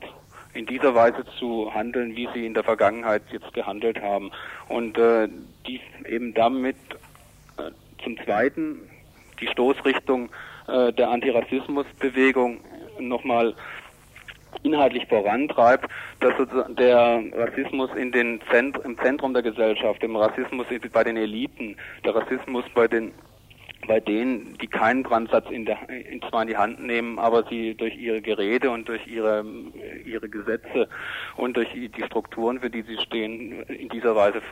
in 0.56 0.66
dieser 0.66 0.94
Weise 0.94 1.24
zu 1.38 1.72
handeln, 1.72 2.16
wie 2.16 2.28
sie 2.34 2.46
in 2.46 2.54
der 2.54 2.64
Vergangenheit 2.64 3.22
jetzt 3.30 3.52
gehandelt 3.52 4.00
haben. 4.00 4.30
Und 4.68 4.98
äh, 4.98 5.28
dies 5.66 5.80
eben 6.08 6.34
damit 6.34 6.76
äh, 7.58 7.70
zum 8.02 8.16
Zweiten 8.24 8.80
die 9.40 9.46
Stoßrichtung 9.48 10.30
äh, 10.68 10.92
der 10.92 11.10
Antirassismusbewegung 11.10 12.60
nochmal 12.98 13.54
inhaltlich 14.62 15.06
vorantreibt, 15.06 15.86
dass 16.20 16.32
der 16.70 17.22
Rassismus 17.34 17.90
in 17.94 18.10
den 18.10 18.40
Zent 18.50 18.78
im 18.84 18.98
Zentrum 18.98 19.34
der 19.34 19.42
Gesellschaft, 19.42 20.02
der 20.02 20.10
Rassismus 20.10 20.66
bei 20.92 21.04
den 21.04 21.16
Eliten, 21.16 21.76
der 22.04 22.14
Rassismus 22.14 22.64
bei 22.74 22.88
den 22.88 23.12
bei 23.86 24.00
denen, 24.00 24.56
die 24.58 24.66
keinen 24.66 25.02
Brandsatz 25.02 25.48
in 25.50 25.64
der, 25.64 25.88
in 25.88 26.20
zwar 26.22 26.42
in 26.42 26.48
die 26.48 26.56
Hand 26.56 26.80
nehmen, 26.84 27.18
aber 27.18 27.44
sie 27.48 27.74
durch 27.74 27.96
ihre 27.96 28.20
Gerede 28.20 28.70
und 28.70 28.88
durch 28.88 29.06
ihre, 29.06 29.44
ihre 30.04 30.28
Gesetze 30.28 30.88
und 31.36 31.56
durch 31.56 31.68
die 31.72 32.02
Strukturen, 32.04 32.60
für 32.60 32.70
die 32.70 32.82
sie 32.82 32.98
stehen, 32.98 33.62
in 33.64 33.88
dieser 33.88 34.16
Weise 34.16 34.42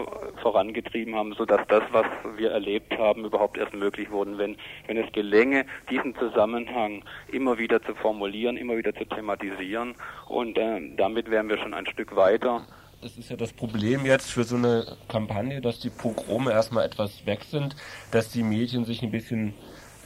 vorangetrieben 0.42 1.14
haben, 1.14 1.34
sodass 1.34 1.66
das, 1.68 1.82
was 1.90 2.06
wir 2.36 2.50
erlebt 2.50 2.96
haben, 2.98 3.24
überhaupt 3.24 3.58
erst 3.58 3.74
möglich 3.74 4.10
wurde. 4.10 4.38
Wenn, 4.38 4.56
wenn 4.86 4.96
es 4.96 5.10
gelänge, 5.12 5.66
diesen 5.90 6.14
Zusammenhang 6.16 7.02
immer 7.32 7.58
wieder 7.58 7.82
zu 7.82 7.94
formulieren, 7.94 8.56
immer 8.56 8.76
wieder 8.76 8.94
zu 8.94 9.04
thematisieren 9.04 9.94
und 10.28 10.56
äh, 10.58 10.80
damit 10.96 11.30
wären 11.30 11.48
wir 11.48 11.58
schon 11.58 11.74
ein 11.74 11.86
Stück 11.86 12.14
weiter 12.16 12.66
das 13.04 13.18
ist 13.18 13.28
ja 13.28 13.36
das 13.36 13.52
Problem 13.52 14.06
jetzt 14.06 14.30
für 14.30 14.44
so 14.44 14.56
eine 14.56 14.96
Kampagne, 15.08 15.60
dass 15.60 15.78
die 15.78 15.90
Pogrome 15.90 16.52
erstmal 16.52 16.86
etwas 16.86 17.26
weg 17.26 17.40
sind, 17.44 17.76
dass 18.10 18.30
die 18.30 18.42
Medien 18.42 18.86
sich 18.86 19.02
ein 19.02 19.10
bisschen 19.10 19.52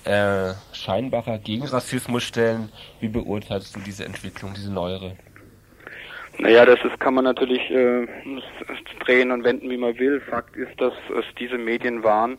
äh, 0.05 0.52
scheinbarer 0.73 1.38
gegen 1.38 1.64
Rassismus 1.64 2.25
stellen. 2.25 2.71
Wie 2.99 3.09
beurteilst 3.09 3.76
du 3.76 3.81
diese 3.81 4.05
Entwicklung, 4.05 4.52
diese 4.55 4.73
neuere? 4.73 5.17
Naja, 6.38 6.67
das 6.67 6.81
ist, 6.85 6.99
kann 6.99 7.14
man 7.14 7.25
natürlich 7.25 7.71
äh, 7.71 8.09
drehen 9.05 9.31
und 9.31 9.45
wenden, 9.45 9.71
wie 9.71 9.76
man 9.76 9.97
will. 9.97 10.21
Fakt 10.21 10.57
ist, 10.57 10.81
dass 10.81 10.95
es 11.17 11.25
diese 11.38 11.57
Medien 11.57 12.02
waren, 12.02 12.37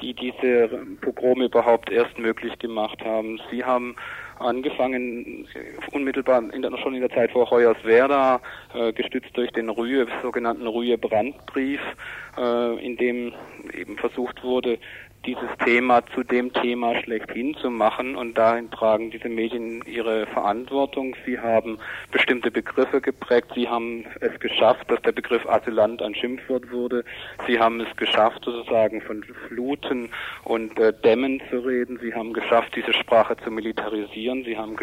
die 0.00 0.12
diese 0.12 0.70
Pogrome 1.02 1.44
überhaupt 1.44 1.90
erst 1.90 2.18
möglich 2.18 2.58
gemacht 2.58 3.00
haben. 3.04 3.40
Sie 3.48 3.62
haben 3.62 3.94
angefangen 4.38 5.46
unmittelbar 5.92 6.42
in 6.52 6.62
der, 6.62 6.76
schon 6.78 6.94
in 6.94 7.00
der 7.00 7.10
Zeit 7.10 7.30
vor 7.30 7.50
Hoyerswerda, 7.50 8.40
äh, 8.74 8.92
gestützt 8.92 9.36
durch 9.36 9.50
den 9.52 9.68
Rühe, 9.68 10.06
sogenannten 10.22 10.66
Rühe-Brandbrief, 10.66 11.80
äh, 12.36 12.84
in 12.84 12.96
dem 12.96 13.32
eben 13.72 13.96
versucht 13.96 14.42
wurde, 14.42 14.78
dieses 15.26 15.48
Thema 15.64 16.04
zu 16.14 16.22
dem 16.22 16.52
Thema 16.52 17.00
schlechthin 17.02 17.54
zu 17.54 17.70
machen 17.70 18.16
und 18.16 18.36
dahin 18.36 18.70
tragen 18.70 19.10
diese 19.10 19.28
Medien 19.28 19.82
ihre 19.86 20.26
Verantwortung. 20.26 21.16
Sie 21.24 21.38
haben 21.38 21.78
bestimmte 22.10 22.50
Begriffe 22.50 23.00
geprägt. 23.00 23.52
Sie 23.54 23.68
haben 23.68 24.04
es 24.20 24.38
geschafft, 24.40 24.90
dass 24.90 25.00
der 25.02 25.12
Begriff 25.12 25.46
Asylant 25.48 26.02
ein 26.02 26.14
Schimpfwort 26.14 26.70
wurde. 26.70 27.04
Sie 27.46 27.58
haben 27.58 27.80
es 27.80 27.96
geschafft, 27.96 28.44
sozusagen 28.44 29.00
von 29.00 29.24
Fluten 29.48 30.10
und 30.44 30.78
äh, 30.78 30.92
Dämmen 30.92 31.40
zu 31.50 31.60
reden. 31.60 31.98
Sie 32.02 32.14
haben 32.14 32.32
geschafft, 32.32 32.74
diese 32.76 32.92
Sprache 32.92 33.36
zu 33.38 33.50
militarisieren. 33.50 34.44
Sie 34.44 34.56
haben, 34.56 34.76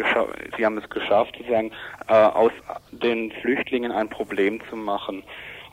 sie 0.56 0.64
haben 0.64 0.78
es 0.78 0.88
geschafft, 0.90 1.36
sozusagen 1.38 1.70
äh, 2.08 2.14
aus 2.14 2.52
den 2.90 3.32
Flüchtlingen 3.40 3.92
ein 3.92 4.08
Problem 4.08 4.60
zu 4.68 4.76
machen. 4.76 5.22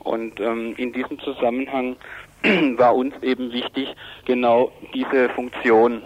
Und 0.00 0.40
ähm, 0.40 0.74
in 0.78 0.92
diesem 0.92 1.18
Zusammenhang 1.18 1.96
war 2.78 2.94
uns 2.94 3.14
eben 3.22 3.52
wichtig, 3.52 3.94
genau 4.24 4.72
diese 4.94 5.28
Funktion 5.30 6.02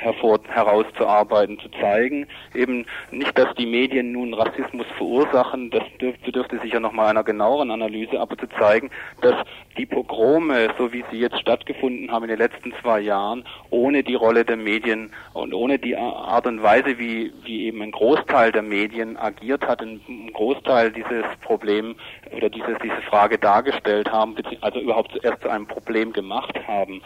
hervor, 0.00 0.40
herauszuarbeiten, 0.48 1.58
zu 1.58 1.68
zeigen. 1.80 2.26
Eben 2.54 2.86
nicht, 3.10 3.36
dass 3.38 3.54
die 3.56 3.66
Medien 3.66 4.12
nun 4.12 4.34
Rassismus 4.34 4.86
verursachen, 4.96 5.70
das 5.70 5.82
dürfte, 6.00 6.24
bedürfte 6.24 6.58
sicher 6.60 6.80
nochmal 6.80 7.08
einer 7.08 7.24
genaueren 7.24 7.70
Analyse, 7.70 8.18
aber 8.18 8.36
zu 8.36 8.48
zeigen, 8.58 8.90
dass 9.20 9.34
die 9.76 9.86
Pogrome, 9.86 10.68
so 10.78 10.92
wie 10.92 11.04
sie 11.10 11.18
jetzt 11.18 11.38
stattgefunden 11.38 12.10
haben 12.10 12.24
in 12.24 12.30
den 12.30 12.38
letzten 12.38 12.72
zwei 12.80 13.00
Jahren, 13.00 13.44
ohne 13.70 14.02
die 14.02 14.14
Rolle 14.14 14.44
der 14.44 14.56
Medien 14.56 15.12
und 15.34 15.54
ohne 15.54 15.78
die 15.78 15.96
Art 15.96 16.46
und 16.46 16.62
Weise, 16.62 16.98
wie, 16.98 17.32
wie 17.44 17.66
eben 17.66 17.82
ein 17.82 17.92
Großteil 17.92 18.52
der 18.52 18.62
Medien 18.62 19.16
agiert 19.16 19.66
hat, 19.66 19.82
ein 19.82 20.00
Großteil 20.32 20.92
dieses 20.92 21.24
Problem 21.42 21.94
oder 22.34 22.48
dieses, 22.48 22.78
diese 22.82 23.02
Frage 23.08 23.38
dargestellt 23.38 24.10
haben, 24.10 24.36
also 24.60 24.80
überhaupt 24.80 25.12
zuerst 25.12 25.42
zu 25.42 25.48
einem 25.48 25.66
Problem 25.66 26.12
gemacht 26.12 26.54
haben, 26.66 27.02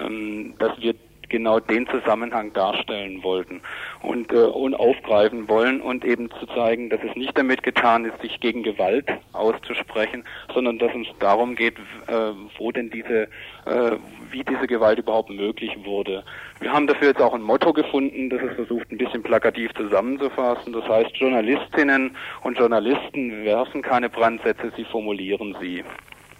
ähm, 0.00 0.54
dass 0.58 0.78
wir 0.80 0.94
genau 1.28 1.60
den 1.60 1.86
Zusammenhang 1.88 2.52
darstellen 2.52 3.22
wollten 3.22 3.60
und, 4.02 4.32
äh, 4.32 4.36
und 4.36 4.74
aufgreifen 4.74 5.48
wollen 5.48 5.80
und 5.80 6.04
eben 6.04 6.30
zu 6.38 6.46
zeigen, 6.46 6.90
dass 6.90 7.00
es 7.02 7.14
nicht 7.16 7.36
damit 7.36 7.62
getan 7.62 8.04
ist, 8.04 8.20
sich 8.20 8.40
gegen 8.40 8.62
Gewalt 8.62 9.08
auszusprechen, 9.32 10.24
sondern 10.52 10.78
dass 10.78 10.92
es 10.94 11.06
darum 11.18 11.54
geht, 11.54 11.78
äh, 12.06 12.32
wo 12.58 12.72
denn 12.72 12.90
diese, 12.90 13.24
äh, 13.66 13.96
wie 14.30 14.44
diese 14.44 14.66
Gewalt 14.66 14.98
überhaupt 14.98 15.30
möglich 15.30 15.72
wurde. 15.84 16.24
Wir 16.60 16.72
haben 16.72 16.86
dafür 16.86 17.08
jetzt 17.08 17.20
auch 17.20 17.34
ein 17.34 17.42
Motto 17.42 17.72
gefunden, 17.72 18.30
das 18.30 18.40
es 18.42 18.54
versucht, 18.54 18.90
ein 18.90 18.98
bisschen 18.98 19.22
plakativ 19.22 19.72
zusammenzufassen. 19.74 20.72
Das 20.72 20.88
heißt, 20.88 21.16
Journalistinnen 21.16 22.16
und 22.42 22.58
Journalisten 22.58 23.44
werfen 23.44 23.82
keine 23.82 24.08
Brandsätze, 24.08 24.72
sie 24.76 24.84
formulieren 24.84 25.56
sie. 25.60 25.84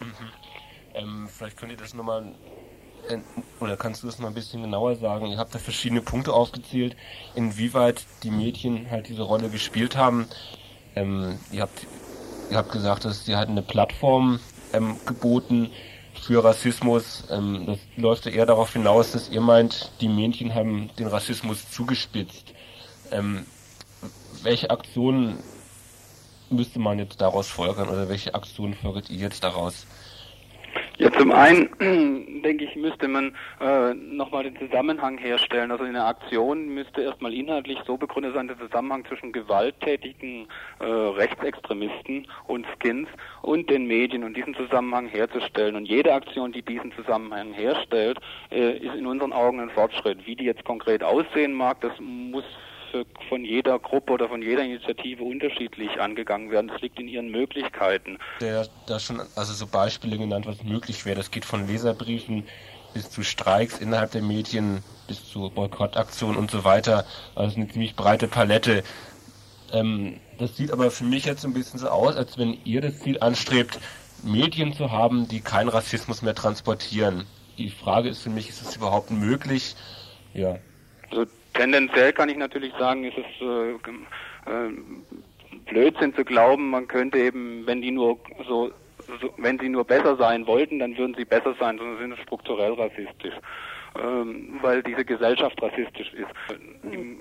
Mhm. 0.01 0.47
Ähm, 0.95 1.29
vielleicht 1.29 1.59
könnt 1.59 1.73
ihr 1.73 1.79
das 1.79 1.95
nochmal 1.95 2.33
oder 3.61 3.77
kannst 3.77 4.03
du 4.03 4.07
das 4.07 4.19
mal 4.19 4.29
ein 4.29 4.35
bisschen 4.35 4.63
genauer 4.63 4.97
sagen? 4.97 5.27
Ihr 5.27 5.39
habt 5.39 5.55
da 5.55 5.59
verschiedene 5.59 6.03
Punkte 6.03 6.33
aufgezählt, 6.33 6.97
inwieweit 7.35 8.05
die 8.23 8.31
Mädchen 8.31 8.91
halt 8.91 9.09
diese 9.09 9.23
Rolle 9.23 9.49
gespielt 9.49 9.97
haben. 9.97 10.27
Ähm, 10.95 11.39
ihr 11.53 11.63
habt 11.63 11.87
ihr 12.51 12.57
habt 12.57 12.73
gesagt, 12.73 13.05
dass 13.05 13.25
sie 13.25 13.37
halt 13.37 13.49
eine 13.49 13.63
Plattform 13.63 14.41
ähm, 14.73 14.97
geboten 15.07 15.71
für 16.21 16.43
Rassismus. 16.43 17.25
Ähm, 17.31 17.67
das 17.67 17.79
läuft 17.97 18.27
ja 18.27 18.33
eher 18.33 18.47
darauf 18.47 18.73
hinaus, 18.73 19.13
dass 19.13 19.29
ihr 19.29 19.41
meint, 19.41 19.93
die 20.01 20.09
Mädchen 20.09 20.55
haben 20.55 20.91
den 20.99 21.07
Rassismus 21.07 21.71
zugespitzt. 21.71 22.53
Ähm, 23.11 23.47
welche 24.43 24.71
Aktionen 24.71 25.39
müsste 26.51 26.79
man 26.79 26.99
jetzt 26.99 27.21
daraus 27.21 27.49
folgern 27.49 27.89
oder 27.89 28.09
welche 28.09 28.35
Aktionen 28.35 28.75
folgt 28.75 29.11
ihr 29.11 29.19
jetzt 29.19 29.43
daraus? 29.43 29.87
Ja, 30.99 31.13
zum 31.13 31.31
einen 31.31 31.69
denke 32.43 32.65
ich, 32.65 32.75
müsste 32.75 33.07
man 33.07 33.35
äh, 33.61 33.93
nochmal 33.93 34.45
den 34.45 34.57
Zusammenhang 34.57 35.19
herstellen. 35.19 35.71
Also 35.71 35.85
in 35.85 35.93
der 35.93 36.07
Aktion 36.07 36.69
müsste 36.69 37.03
erstmal 37.03 37.35
inhaltlich 37.35 37.79
so 37.87 37.99
begründet 37.99 38.35
sein, 38.35 38.49
der 38.49 38.59
Zusammenhang 38.59 39.05
zwischen 39.05 39.31
gewalttätigen 39.31 40.49
äh, 40.79 40.85
Rechtsextremisten 40.85 42.27
und 42.47 42.67
Skins 42.79 43.09
und 43.43 43.69
den 43.69 43.87
Medien 43.87 44.25
und 44.25 44.35
diesen 44.35 44.55
Zusammenhang 44.55 45.07
herzustellen. 45.09 45.77
Und 45.77 45.85
jede 45.85 46.15
Aktion, 46.15 46.53
die 46.53 46.63
diesen 46.63 46.93
Zusammenhang 46.93 47.53
herstellt, 47.53 48.19
äh, 48.51 48.79
ist 48.79 48.95
in 48.95 49.07
unseren 49.07 49.35
Augen 49.35 49.61
ein 49.61 49.71
Fortschritt. 49.71 50.27
Wie 50.27 50.35
die 50.35 50.45
jetzt 50.45 50.65
konkret 50.65 51.03
aussehen 51.03 51.53
mag, 51.53 51.79
das 51.83 51.93
muss 52.01 52.45
von 53.29 53.45
jeder 53.45 53.79
Gruppe 53.79 54.13
oder 54.13 54.29
von 54.29 54.43
jeder 54.43 54.63
Initiative 54.63 55.23
unterschiedlich 55.23 56.01
angegangen 56.01 56.51
werden. 56.51 56.69
Das 56.69 56.81
liegt 56.81 56.99
in 56.99 57.09
ihren 57.09 57.31
Möglichkeiten. 57.31 58.19
Der 58.41 58.67
da 58.87 58.99
schon 58.99 59.21
also 59.35 59.53
so 59.53 59.67
Beispiele 59.67 60.19
genannt, 60.19 60.47
was 60.47 60.63
möglich 60.63 61.05
wäre. 61.05 61.17
Das 61.17 61.31
geht 61.31 61.45
von 61.45 61.67
Leserbriefen 61.67 62.45
bis 62.95 63.11
zu 63.11 63.23
Streiks 63.23 63.79
innerhalb 63.79 64.13
der 64.13 64.23
Medien, 64.23 64.83
bis 65.07 65.29
zu 65.29 65.51
Boykottaktionen 65.51 66.37
und 66.37 66.51
so 66.51 66.65
weiter. 66.65 67.05
Also 67.35 67.57
eine 67.57 67.69
ziemlich 67.69 67.95
breite 67.95 68.29
Palette. 68.29 68.83
Ähm, 69.73 70.21
das 70.39 70.57
sieht 70.57 70.71
aber 70.71 70.91
für 70.91 71.05
mich 71.05 71.25
jetzt 71.25 71.45
ein 71.45 71.53
bisschen 71.53 71.79
so 71.79 71.89
aus, 71.89 72.17
als 72.17 72.39
wenn 72.39 72.59
ihr 72.65 72.81
das 72.81 72.99
Ziel 73.01 73.19
anstrebt, 73.21 73.79
Medien 74.23 74.73
zu 74.73 74.91
haben, 74.91 75.29
die 75.29 75.41
keinen 75.41 75.69
Rassismus 75.69 76.23
mehr 76.23 76.35
transportieren. 76.35 77.27
Die 77.59 77.71
Frage 77.71 78.09
ist 78.09 78.23
für 78.23 78.31
mich, 78.31 78.49
ist 78.49 78.63
es 78.63 78.77
überhaupt 78.77 79.11
möglich? 79.11 79.77
Ja. 80.35 80.59
Also 81.11 81.27
tendenziell 81.57 82.13
kann 82.13 82.29
ich 82.29 82.37
natürlich 82.37 82.73
sagen, 82.79 83.05
ist 83.05 83.19
es 83.19 83.41
äh, 83.41 83.73
äh, 83.73 84.73
Blödsinn 85.67 86.15
zu 86.15 86.25
glauben, 86.25 86.71
man 86.71 86.87
könnte 86.89 87.19
eben, 87.19 87.67
wenn 87.67 87.83
die 87.83 87.91
nur 87.91 88.19
so, 88.47 88.71
so, 89.21 89.33
wenn 89.37 89.59
sie 89.59 89.69
nur 89.69 89.85
besser 89.85 90.17
sein 90.17 90.47
wollten, 90.47 90.79
dann 90.79 90.97
würden 90.97 91.15
sie 91.17 91.25
besser 91.25 91.55
sein, 91.59 91.79
sondern 91.79 91.99
sind 91.99 92.19
strukturell 92.23 92.73
rassistisch, 92.75 93.35
ähm, 94.01 94.59
weil 94.63 94.83
diese 94.83 95.05
Gesellschaft 95.05 95.61
rassistisch 95.63 96.13
ist. 96.15 96.31
Im, 96.93 97.19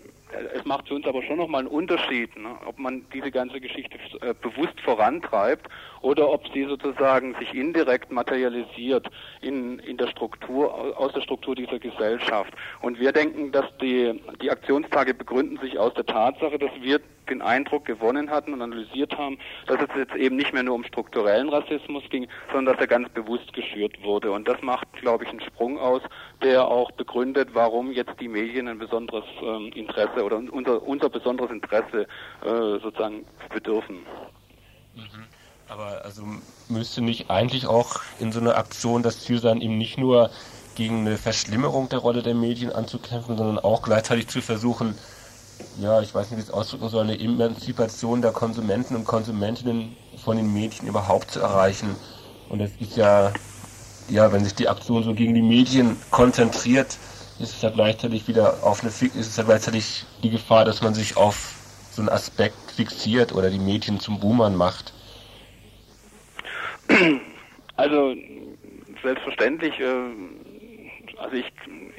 es 0.54 0.65
macht 0.65 0.88
für 0.88 0.96
uns 0.96 1.06
aber 1.06 1.22
schon 1.24 1.38
nochmal 1.38 1.60
einen 1.60 1.68
Unterschied, 1.70 2.36
ne? 2.38 2.56
ob 2.65 2.77
man 2.77 3.06
diese 3.13 3.32
ganze 3.32 3.62
Geschichte 3.62 3.98
äh, 4.22 4.34
bewusst 4.34 4.80
vorantreibt 4.82 5.70
oder 6.05 6.29
ob 6.29 6.47
sie 6.53 6.65
sozusagen 6.65 7.33
sich 7.39 7.51
indirekt 7.55 8.12
materialisiert 8.12 9.09
in, 9.41 9.79
in 9.79 9.97
der 9.97 10.05
Struktur, 10.07 10.95
aus 11.00 11.12
der 11.13 11.21
Struktur 11.21 11.55
dieser 11.55 11.79
Gesellschaft. 11.79 12.53
Und 12.81 13.00
wir 13.00 13.12
denken, 13.12 13.51
dass 13.51 13.65
die, 13.81 14.21
die 14.39 14.51
Aktionstage 14.51 15.15
begründen 15.15 15.57
sich 15.57 15.79
aus 15.79 15.95
der 15.95 16.05
Tatsache, 16.05 16.59
dass 16.59 16.69
wir 16.79 17.01
den 17.27 17.41
Eindruck 17.41 17.85
gewonnen 17.85 18.29
hatten 18.29 18.53
und 18.53 18.62
analysiert 18.62 19.17
haben, 19.17 19.39
dass 19.65 19.81
es 19.81 19.88
jetzt 19.97 20.13
eben 20.13 20.35
nicht 20.35 20.53
mehr 20.53 20.62
nur 20.62 20.75
um 20.75 20.83
strukturellen 20.83 21.50
Rassismus 21.50 22.03
ging, 22.12 22.27
sondern 22.53 22.75
dass 22.75 22.81
er 22.83 22.88
ganz 22.88 23.09
bewusst 23.09 23.51
geschürt 23.53 24.03
wurde. 24.03 24.31
Und 24.31 24.47
das 24.47 24.62
macht, 24.62 24.85
glaube 24.93 25.24
ich, 25.24 25.31
einen 25.31 25.41
Sprung 25.41 25.79
aus, 25.79 26.03
der 26.43 26.67
auch 26.67 26.91
begründet, 26.91 27.50
warum 27.53 27.91
jetzt 27.91 28.19
die 28.19 28.27
Medien 28.27 28.67
ein 28.67 28.77
besonderes 28.77 29.25
ähm, 29.41 29.71
Interesse 29.74 30.24
oder 30.24 30.38
unser, 30.38 30.83
unser 30.83 31.09
besonderes 31.09 31.50
Interesse 31.50 32.05
äh, 32.43 32.79
sozusagen 32.79 33.25
bedürfen. 33.51 34.05
Mhm. 34.93 35.25
Aber 35.67 36.05
also 36.05 36.24
müsste 36.69 37.01
nicht 37.01 37.29
eigentlich 37.29 37.65
auch 37.65 38.01
in 38.19 38.31
so 38.31 38.39
einer 38.39 38.57
Aktion 38.57 39.03
das 39.03 39.22
Ziel 39.22 39.39
sein, 39.41 39.62
eben 39.62 39.77
nicht 39.77 39.98
nur 39.98 40.29
gegen 40.75 41.00
eine 41.00 41.17
Verschlimmerung 41.17 41.89
der 41.89 42.00
Rolle 42.00 42.22
der 42.22 42.36
Medien 42.36 42.72
anzukämpfen, 42.72 43.38
sondern 43.38 43.60
auch 43.60 43.81
gleichzeitig 43.81 44.27
zu 44.27 44.41
versuchen, 44.41 44.95
ja, 45.79 46.01
ich 46.01 46.13
weiß 46.13 46.29
nicht, 46.31 46.38
wie 46.38 46.43
es 46.43 46.51
ausdrücken 46.51 46.89
soll, 46.89 47.03
eine 47.03 47.19
Emanzipation 47.19 48.22
der 48.22 48.31
Konsumenten 48.31 48.95
und 48.95 49.05
Konsumentinnen 49.05 49.95
von 50.24 50.38
den 50.38 50.53
Medien 50.53 50.88
überhaupt 50.88 51.31
zu 51.31 51.39
erreichen. 51.39 51.95
Und 52.50 52.60
es 52.60 52.72
ist 52.79 52.98
ja, 52.98 53.31
ja, 54.10 54.31
wenn 54.31 54.43
sich 54.43 54.55
die 54.55 54.67
Aktion 54.67 55.03
so 55.03 55.13
gegen 55.13 55.34
die 55.34 55.41
Medien 55.41 55.98
konzentriert, 56.12 56.98
ist 57.39 57.55
es 57.55 57.62
ja 57.62 57.69
gleichzeitig 57.69 58.27
wieder 58.27 58.63
auf 58.63 58.81
eine, 58.81 58.89
ist 58.89 59.15
es 59.15 59.36
ja 59.36 59.43
gleichzeitig 59.43 60.05
die 60.24 60.29
Gefahr, 60.29 60.65
dass 60.65 60.81
man 60.81 60.93
sich 60.93 61.17
auf 61.17 61.55
so 61.91 62.01
einen 62.01 62.10
Aspekt 62.10 62.72
fixiert 62.72 63.34
oder 63.34 63.50
die 63.50 63.60
Medien 63.60 64.00
zum 64.00 64.19
Boomern 64.19 64.55
macht. 64.55 64.93
Also 67.77 68.15
selbstverständlich, 69.04 69.80
äh, 69.80 69.86
also 71.18 71.36
ich 71.36 71.46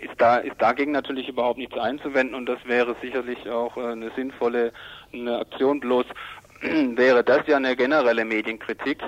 ist 0.02 0.18
da 0.18 0.38
ist 0.38 0.60
dagegen 0.60 0.92
natürlich 0.92 1.28
überhaupt 1.28 1.58
nichts 1.58 1.76
einzuwenden 1.76 2.34
und 2.34 2.46
das 2.46 2.58
wäre 2.64 2.96
sicherlich 3.02 3.48
auch 3.48 3.76
äh, 3.76 3.92
eine 3.92 4.10
sinnvolle 4.16 4.72
eine 5.12 5.38
Aktion. 5.38 5.80
Bloß 5.80 6.06
wäre 6.62 7.22
das 7.22 7.46
ja 7.46 7.56
eine 7.56 7.76
generelle 7.76 8.24
Medienkritik, 8.24 9.02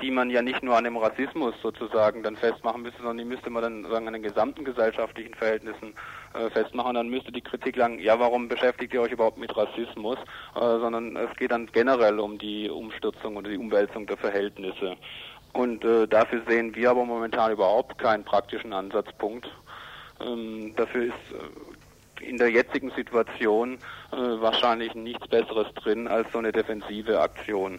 die 0.00 0.10
man 0.10 0.30
ja 0.30 0.40
nicht 0.40 0.62
nur 0.62 0.76
an 0.76 0.84
dem 0.84 0.96
Rassismus 0.96 1.54
sozusagen 1.62 2.22
dann 2.22 2.36
festmachen 2.36 2.82
müsste, 2.82 2.98
sondern 2.98 3.18
die 3.18 3.24
müsste 3.24 3.50
man 3.50 3.62
dann 3.62 3.90
sagen 3.90 4.06
an 4.06 4.12
den 4.12 4.22
gesamten 4.22 4.64
gesellschaftlichen 4.64 5.34
Verhältnissen 5.34 5.94
festmachen. 6.52 6.94
Dann 6.94 7.08
müsste 7.08 7.32
die 7.32 7.40
Kritik 7.40 7.76
lang, 7.76 7.98
ja, 7.98 8.18
warum 8.20 8.48
beschäftigt 8.48 8.94
ihr 8.94 9.00
euch 9.00 9.12
überhaupt 9.12 9.38
mit 9.38 9.56
Rassismus? 9.56 10.18
sondern 10.54 11.16
es 11.16 11.34
geht 11.36 11.50
dann 11.50 11.66
generell 11.72 12.20
um 12.20 12.38
die 12.38 12.70
Umstürzung 12.70 13.36
oder 13.36 13.50
die 13.50 13.58
Umwälzung 13.58 14.06
der 14.06 14.16
Verhältnisse. 14.16 14.96
Und 15.54 15.84
äh, 15.84 16.06
dafür 16.08 16.42
sehen 16.48 16.74
wir 16.74 16.90
aber 16.90 17.04
momentan 17.04 17.52
überhaupt 17.52 17.96
keinen 17.98 18.24
praktischen 18.24 18.72
Ansatzpunkt. 18.72 19.48
Ähm, 20.20 20.74
dafür 20.76 21.04
ist 21.04 22.20
äh, 22.20 22.24
in 22.24 22.38
der 22.38 22.50
jetzigen 22.50 22.90
Situation 22.90 23.78
äh, 24.12 24.16
wahrscheinlich 24.16 24.94
nichts 24.94 25.26
Besseres 25.28 25.72
drin 25.74 26.08
als 26.08 26.30
so 26.32 26.38
eine 26.38 26.50
defensive 26.50 27.20
Aktion. 27.20 27.78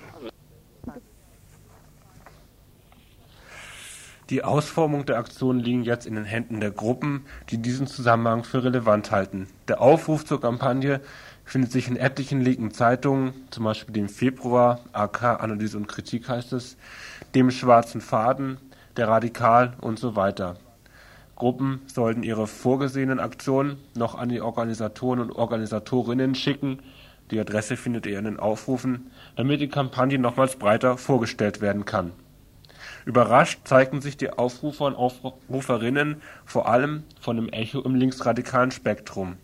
Die 4.31 4.43
Ausformung 4.43 5.05
der 5.05 5.19
Aktionen 5.19 5.59
liegen 5.59 5.83
jetzt 5.83 6.07
in 6.07 6.15
den 6.15 6.25
Händen 6.25 6.59
der 6.59 6.71
Gruppen, 6.71 7.25
die 7.51 7.59
diesen 7.59 7.85
Zusammenhang 7.85 8.43
für 8.43 8.63
relevant 8.63 9.11
halten. 9.11 9.45
Der 9.67 9.81
Aufruf 9.81 10.25
zur 10.25 10.41
Kampagne 10.41 10.99
findet 11.43 11.71
sich 11.71 11.87
in 11.87 11.95
etlichen 11.95 12.41
linken 12.41 12.71
Zeitungen, 12.71 13.33
zum 13.51 13.65
Beispiel 13.65 13.93
dem 13.93 14.09
Februar, 14.09 14.79
AK 14.93 15.43
Analyse 15.43 15.77
und 15.77 15.87
Kritik 15.87 16.27
heißt 16.27 16.53
es, 16.53 16.75
dem 17.35 17.51
Schwarzen 17.51 18.01
Faden, 18.01 18.57
der 18.97 19.09
Radikal 19.09 19.73
und 19.79 19.99
so 19.99 20.15
weiter. 20.15 20.57
Gruppen 21.35 21.81
sollten 21.85 22.23
ihre 22.23 22.47
vorgesehenen 22.47 23.19
Aktionen 23.19 23.77
noch 23.95 24.15
an 24.15 24.29
die 24.29 24.41
Organisatoren 24.41 25.19
und 25.19 25.33
Organisatorinnen 25.33 26.33
schicken, 26.33 26.79
die 27.29 27.39
Adresse 27.39 27.77
findet 27.77 28.07
ihr 28.07 28.17
in 28.17 28.25
den 28.25 28.39
Aufrufen, 28.39 29.11
damit 29.35 29.61
die 29.61 29.67
Kampagne 29.67 30.17
nochmals 30.17 30.55
breiter 30.55 30.97
vorgestellt 30.97 31.61
werden 31.61 31.85
kann. 31.85 32.11
Überrascht 33.05 33.59
zeigten 33.65 34.01
sich 34.01 34.17
die 34.17 34.31
Aufrufer 34.31 34.85
und 34.85 34.95
Aufruferinnen 34.95 36.23
vor 36.43 36.67
allem 36.67 37.03
von 37.21 37.35
dem 37.35 37.49
Echo 37.49 37.81
im 37.81 37.93
linksradikalen 37.93 38.71
Spektrum. 38.71 39.37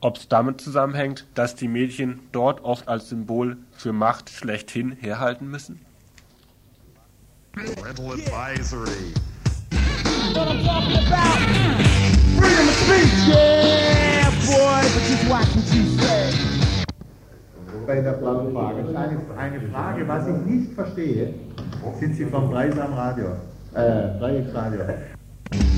Ob 0.00 0.16
es 0.16 0.28
damit 0.28 0.62
zusammenhängt, 0.62 1.26
dass 1.34 1.54
die 1.54 1.68
Medien 1.68 2.20
dort 2.32 2.64
oft 2.64 2.88
als 2.88 3.10
Symbol 3.10 3.58
für 3.72 3.92
Macht 3.92 4.30
schlechthin 4.30 4.92
herhalten 4.92 5.50
müssen? 5.50 5.84
Parental 7.52 8.12
advisory. 8.12 9.12
What 10.32 10.48
I'm 10.48 10.64
talking 10.64 10.96
about? 11.06 11.38
Freedom 12.38 12.68
of 12.68 12.74
speech, 12.74 13.28
yeah, 13.28 14.30
boy, 14.46 14.82
but 14.94 15.02
just 15.08 15.28
watch 15.28 15.48
what 15.56 15.74
you 15.74 15.84
say. 15.98 16.32
Bei 17.86 18.00
der 18.00 18.12
blauen 18.12 18.52
Frage. 18.52 18.80
Eine, 18.96 19.18
eine 19.36 19.60
Frage, 19.72 20.08
was 20.08 20.28
ich 20.28 20.36
nicht 20.46 20.74
verstehe, 20.74 21.34
sind 21.98 22.16
Sie 22.16 22.24
vom 22.26 22.50
Dreisam 22.50 22.92
Radio, 22.94 23.26
äh, 23.74 24.18
Dreiecksradio. 24.18 24.80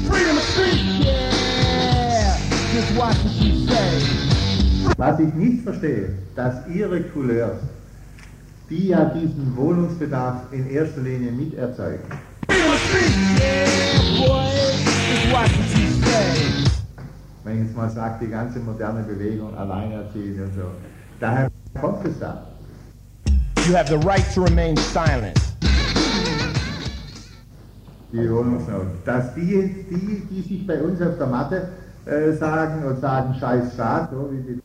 Freedom 0.08 0.36
of 0.36 0.42
speech, 0.42 1.04
yeah, 1.04 2.36
just 2.74 2.96
watch 2.96 3.16
what 3.24 3.32
you 3.40 3.66
say. 3.66 4.94
Was 4.96 5.18
ich 5.20 5.32
nicht 5.34 5.62
verstehe, 5.62 6.10
dass 6.34 6.66
Ihre 6.68 7.02
Couleurs, 7.02 7.58
die 8.68 8.88
ja 8.88 9.04
diesen 9.06 9.56
Wohnungsbedarf 9.56 10.52
in 10.52 10.68
erster 10.70 11.00
Linie 11.02 11.32
miterzeugen, 11.32 12.02
Freedom 12.48 12.72
of 12.72 12.78
speech, 12.78 13.16
yeah, 13.40 14.26
boy, 14.26 14.44
just 15.08 15.32
watch 15.32 15.52
what 15.58 15.78
you 15.78 15.88
say. 16.02 16.64
wenn 17.44 17.60
ich 17.60 17.66
jetzt 17.66 17.76
mal 17.76 17.90
sage, 17.90 18.24
die 18.24 18.30
ganze 18.30 18.58
moderne 18.58 19.02
Bewegung, 19.02 19.56
Alleinerziehende 19.56 20.44
und 20.44 20.54
so, 20.54 20.62
daher 21.20 21.48
kommt 21.80 22.04
es 22.06 22.18
da. 22.18 22.46
You 23.66 23.76
have 23.76 23.88
the 23.88 23.98
right 24.06 24.24
to 24.34 24.42
remain 24.42 24.76
silent. 24.76 25.38
Die 28.12 28.30
Wohnungsnot. 28.30 28.86
Dass 29.04 29.34
die, 29.34 29.86
die, 29.90 30.26
die 30.30 30.42
sich 30.42 30.66
bei 30.66 30.80
uns 30.82 31.00
auf 31.00 31.16
der 31.18 31.26
Matte 31.26 31.68
äh, 32.06 32.32
sagen 32.32 32.84
und 32.84 33.00
sagen, 33.00 33.34
scheiß 33.34 33.74
Staat, 33.74 34.10
so 34.10 34.30
wie 34.32 34.42
die 34.42 34.60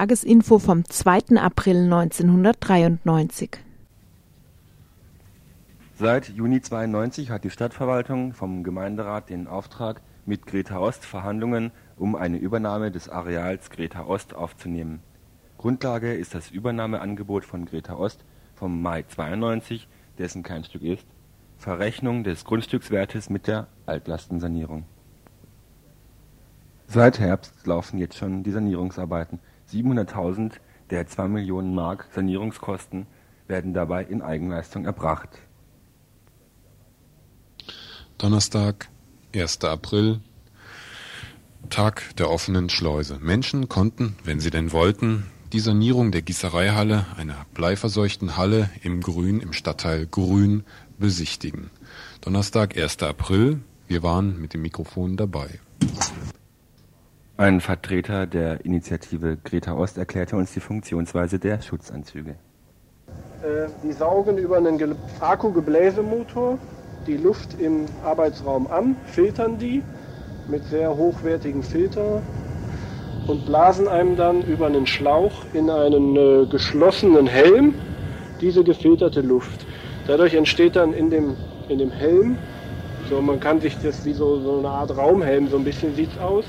Tagesinfo 0.00 0.58
vom 0.58 0.82
2. 0.86 1.36
April 1.36 1.84
1993. 1.84 3.58
Seit 5.98 6.30
Juni 6.30 6.62
92 6.62 7.30
hat 7.30 7.44
die 7.44 7.50
Stadtverwaltung 7.50 8.32
vom 8.32 8.64
Gemeinderat 8.64 9.28
den 9.28 9.46
Auftrag, 9.46 10.00
mit 10.24 10.46
Greta 10.46 10.78
Ost 10.78 11.04
Verhandlungen 11.04 11.70
um 11.98 12.16
eine 12.16 12.38
Übernahme 12.38 12.90
des 12.90 13.10
Areals 13.10 13.68
Greta 13.68 14.06
Ost 14.06 14.34
aufzunehmen. 14.34 15.00
Grundlage 15.58 16.14
ist 16.14 16.34
das 16.34 16.50
Übernahmeangebot 16.50 17.44
von 17.44 17.66
Greta 17.66 17.92
Ost 17.96 18.24
vom 18.54 18.80
Mai 18.80 19.02
92, 19.02 19.86
dessen 20.16 20.42
Kernstück 20.42 20.80
ist 20.80 21.04
Verrechnung 21.58 22.24
des 22.24 22.46
Grundstückswertes 22.46 23.28
mit 23.28 23.46
der 23.46 23.66
Altlastensanierung. 23.84 24.86
Seit 26.86 27.20
Herbst 27.20 27.66
laufen 27.66 27.98
jetzt 27.98 28.16
schon 28.16 28.42
die 28.42 28.50
Sanierungsarbeiten. 28.50 29.40
700.000 29.72 30.52
der 30.90 31.06
2 31.06 31.28
Millionen 31.28 31.74
Mark 31.74 32.08
Sanierungskosten 32.14 33.06
werden 33.46 33.74
dabei 33.74 34.04
in 34.04 34.22
Eigenleistung 34.22 34.84
erbracht. 34.84 35.28
Donnerstag, 38.18 38.88
1. 39.34 39.64
April, 39.64 40.20
Tag 41.68 42.16
der 42.16 42.30
offenen 42.30 42.68
Schleuse. 42.68 43.18
Menschen 43.20 43.68
konnten, 43.68 44.16
wenn 44.24 44.40
sie 44.40 44.50
denn 44.50 44.72
wollten, 44.72 45.26
die 45.52 45.60
Sanierung 45.60 46.12
der 46.12 46.22
Gießereihalle, 46.22 47.06
einer 47.16 47.46
bleiverseuchten 47.54 48.36
Halle 48.36 48.70
im 48.82 49.00
Grün 49.00 49.40
im 49.40 49.52
Stadtteil 49.52 50.06
Grün, 50.06 50.64
besichtigen. 50.98 51.70
Donnerstag, 52.20 52.76
1. 52.76 53.02
April, 53.02 53.60
wir 53.88 54.02
waren 54.02 54.40
mit 54.40 54.54
dem 54.54 54.62
Mikrofon 54.62 55.16
dabei. 55.16 55.60
Ein 57.40 57.62
Vertreter 57.62 58.26
der 58.26 58.66
Initiative 58.66 59.38
Greta 59.42 59.72
Ost 59.72 59.96
erklärte 59.96 60.36
uns 60.36 60.52
die 60.52 60.60
Funktionsweise 60.60 61.38
der 61.38 61.62
Schutzanzüge. 61.62 62.32
Äh, 63.42 63.68
die 63.82 63.92
saugen 63.92 64.36
über 64.36 64.58
einen 64.58 64.94
Akkugebläsemotor 65.20 66.58
die 67.06 67.16
Luft 67.16 67.58
im 67.58 67.86
Arbeitsraum 68.04 68.66
an, 68.66 68.94
filtern 69.06 69.56
die 69.56 69.82
mit 70.48 70.64
sehr 70.64 70.94
hochwertigen 70.94 71.62
Filtern 71.62 72.20
und 73.26 73.46
blasen 73.46 73.88
einem 73.88 74.16
dann 74.16 74.42
über 74.42 74.66
einen 74.66 74.86
Schlauch 74.86 75.32
in 75.54 75.70
einen 75.70 76.16
äh, 76.16 76.44
geschlossenen 76.44 77.26
Helm 77.26 77.72
diese 78.42 78.64
gefilterte 78.64 79.22
Luft. 79.22 79.64
Dadurch 80.06 80.34
entsteht 80.34 80.76
dann 80.76 80.92
in 80.92 81.08
dem, 81.08 81.38
in 81.70 81.78
dem 81.78 81.90
Helm, 81.90 82.36
so 83.08 83.22
man 83.22 83.40
kann 83.40 83.62
sich 83.62 83.78
das 83.78 84.04
wie 84.04 84.12
so, 84.12 84.40
so 84.40 84.58
eine 84.58 84.68
Art 84.68 84.94
Raumhelm, 84.94 85.48
so 85.48 85.56
ein 85.56 85.64
bisschen 85.64 85.94
sieht 85.94 86.10
es 86.12 86.18
aus, 86.18 86.44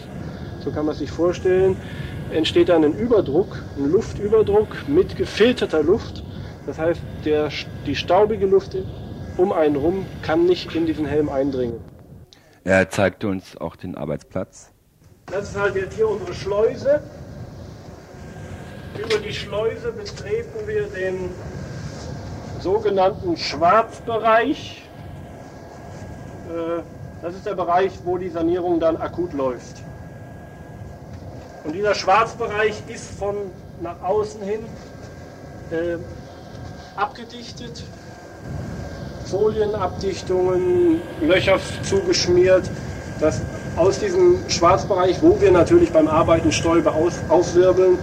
so 0.63 0.71
kann 0.71 0.85
man 0.85 0.95
sich 0.95 1.11
vorstellen, 1.11 1.77
entsteht 2.31 2.69
dann 2.69 2.83
ein 2.83 2.93
Überdruck, 2.93 3.63
ein 3.77 3.91
Luftüberdruck 3.91 4.87
mit 4.87 5.15
gefilterter 5.15 5.83
Luft. 5.83 6.23
Das 6.65 6.77
heißt, 6.77 7.01
der, 7.25 7.49
die 7.85 7.95
staubige 7.95 8.45
Luft 8.45 8.77
um 9.37 9.51
einen 9.51 9.75
rum 9.75 10.05
kann 10.21 10.45
nicht 10.45 10.75
in 10.75 10.85
diesen 10.85 11.05
Helm 11.05 11.29
eindringen. 11.29 11.79
Er 12.63 12.89
zeigte 12.89 13.27
uns 13.27 13.57
auch 13.57 13.75
den 13.75 13.95
Arbeitsplatz. 13.95 14.71
Das 15.25 15.49
ist 15.49 15.59
halt 15.59 15.75
jetzt 15.75 15.95
hier 15.95 16.07
unsere 16.07 16.33
Schleuse. 16.33 17.01
Über 18.97 19.17
die 19.17 19.33
Schleuse 19.33 19.91
betreten 19.91 20.67
wir 20.67 20.83
den 20.83 21.29
sogenannten 22.59 23.35
Schwarzbereich. 23.37 24.83
Äh, 26.49 26.81
das 27.21 27.35
ist 27.35 27.45
der 27.45 27.55
Bereich, 27.55 27.91
wo 28.03 28.17
die 28.17 28.29
Sanierung 28.29 28.79
dann 28.79 28.97
akut 28.97 29.33
läuft. 29.33 29.83
Und 31.63 31.73
dieser 31.73 31.93
Schwarzbereich 31.93 32.81
ist 32.87 33.19
von 33.19 33.35
nach 33.81 34.01
außen 34.01 34.41
hin 34.41 34.61
äh, 35.71 35.97
abgedichtet 36.95 37.83
Folienabdichtungen, 39.25 41.01
Löcher 41.21 41.57
zugeschmiert, 41.83 42.69
dass 43.19 43.41
aus 43.77 43.99
diesem 43.99 44.37
Schwarzbereich, 44.49 45.21
wo 45.21 45.39
wir 45.39 45.51
natürlich 45.51 45.91
beim 45.91 46.07
Arbeiten 46.07 46.51
Stäube 46.51 46.91
aus, 46.91 47.13
aufwirbeln, 47.29 47.97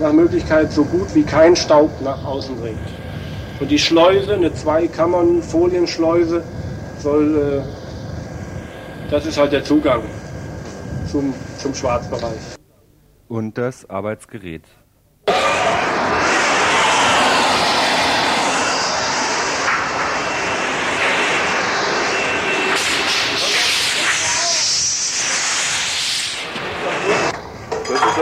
nach 0.00 0.12
Möglichkeit 0.12 0.72
so 0.72 0.84
gut 0.84 1.14
wie 1.14 1.22
kein 1.22 1.56
Staub 1.56 1.90
nach 2.02 2.24
außen 2.24 2.60
dringt. 2.60 2.78
Und 3.60 3.70
die 3.70 3.78
Schleuse, 3.78 4.34
eine 4.34 4.54
Zweikammern 4.54 5.42
Folienschleuse, 5.42 6.42
soll, 7.00 7.64
äh, 7.64 9.10
das 9.10 9.26
ist 9.26 9.38
halt 9.38 9.52
der 9.52 9.64
Zugang 9.64 10.02
zum, 11.10 11.34
zum 11.58 11.74
Schwarzbereich. 11.74 12.61
Und 13.32 13.56
das 13.56 13.88
Arbeitsgerät. 13.88 14.60